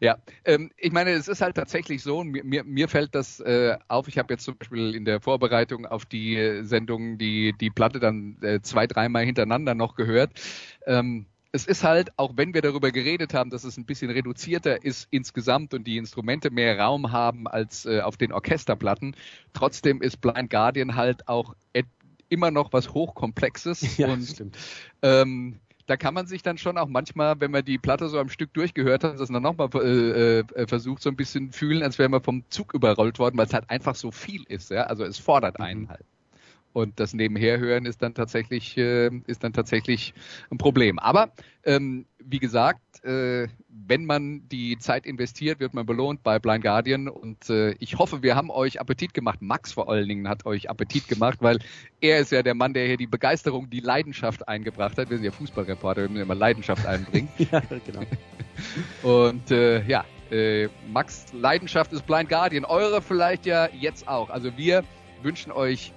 [0.00, 3.78] Ja, ähm, ich meine, es ist halt tatsächlich so, mir, mir, mir fällt das äh,
[3.88, 8.00] auf, ich habe jetzt zum Beispiel in der Vorbereitung auf die Sendung die, die Platte
[8.00, 10.32] dann äh, zwei, dreimal hintereinander noch gehört.
[10.86, 14.84] Ähm, es ist halt, auch wenn wir darüber geredet haben, dass es ein bisschen reduzierter
[14.84, 19.14] ist insgesamt und die Instrumente mehr Raum haben als äh, auf den Orchesterplatten,
[19.52, 21.54] trotzdem ist Blind Guardian halt auch
[22.28, 23.82] immer noch was Hochkomplexes.
[23.98, 24.58] Ja, und stimmt.
[25.02, 28.30] Ähm, da kann man sich dann schon auch manchmal, wenn man die Platte so am
[28.30, 32.08] Stück durchgehört hat, das dann nochmal äh, äh, versucht, so ein bisschen fühlen, als wäre
[32.08, 34.72] man vom Zug überrollt worden, weil es halt einfach so viel ist.
[34.72, 34.84] Ja?
[34.84, 35.88] Also es fordert einen mhm.
[35.90, 36.04] halt.
[36.74, 40.12] Und das Nebenherhören ist dann tatsächlich, äh, ist dann tatsächlich
[40.50, 40.98] ein Problem.
[40.98, 41.30] Aber
[41.62, 47.06] ähm, wie gesagt, äh, wenn man die Zeit investiert, wird man belohnt bei Blind Guardian.
[47.08, 49.40] Und äh, ich hoffe, wir haben euch Appetit gemacht.
[49.40, 51.60] Max vor allen Dingen hat euch Appetit gemacht, weil
[52.00, 55.10] er ist ja der Mann, der hier die Begeisterung, die Leidenschaft eingebracht hat.
[55.10, 57.28] Wir sind ja Fußballreporter, wir müssen immer Leidenschaft einbringen.
[57.38, 58.02] ja, genau.
[59.04, 62.64] Und äh, ja, äh, Max Leidenschaft ist Blind Guardian.
[62.64, 64.28] Eure vielleicht ja jetzt auch.
[64.30, 64.82] Also wir
[65.22, 65.92] wünschen euch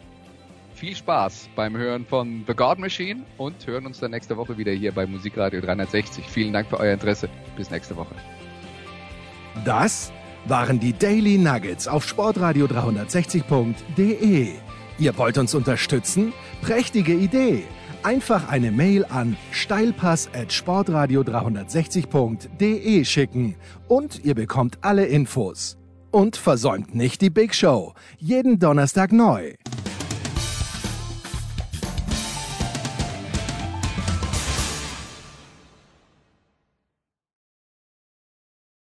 [0.78, 4.72] viel Spaß beim Hören von The God Machine und hören uns dann nächste Woche wieder
[4.72, 6.24] hier bei Musikradio 360.
[6.26, 7.30] Vielen Dank für euer Interesse.
[7.56, 8.14] Bis nächste Woche.
[9.66, 10.14] Das
[10.46, 14.50] waren die Daily Nuggets auf sportradio 360.de.
[15.00, 16.32] Ihr wollt uns unterstützen?
[16.62, 17.64] Prächtige Idee!
[18.04, 23.56] Einfach eine Mail an steilpass at sportradio 360.de schicken
[23.88, 25.78] und ihr bekommt alle Infos.
[26.12, 27.94] Und versäumt nicht die Big Show.
[28.20, 29.56] Jeden Donnerstag neu.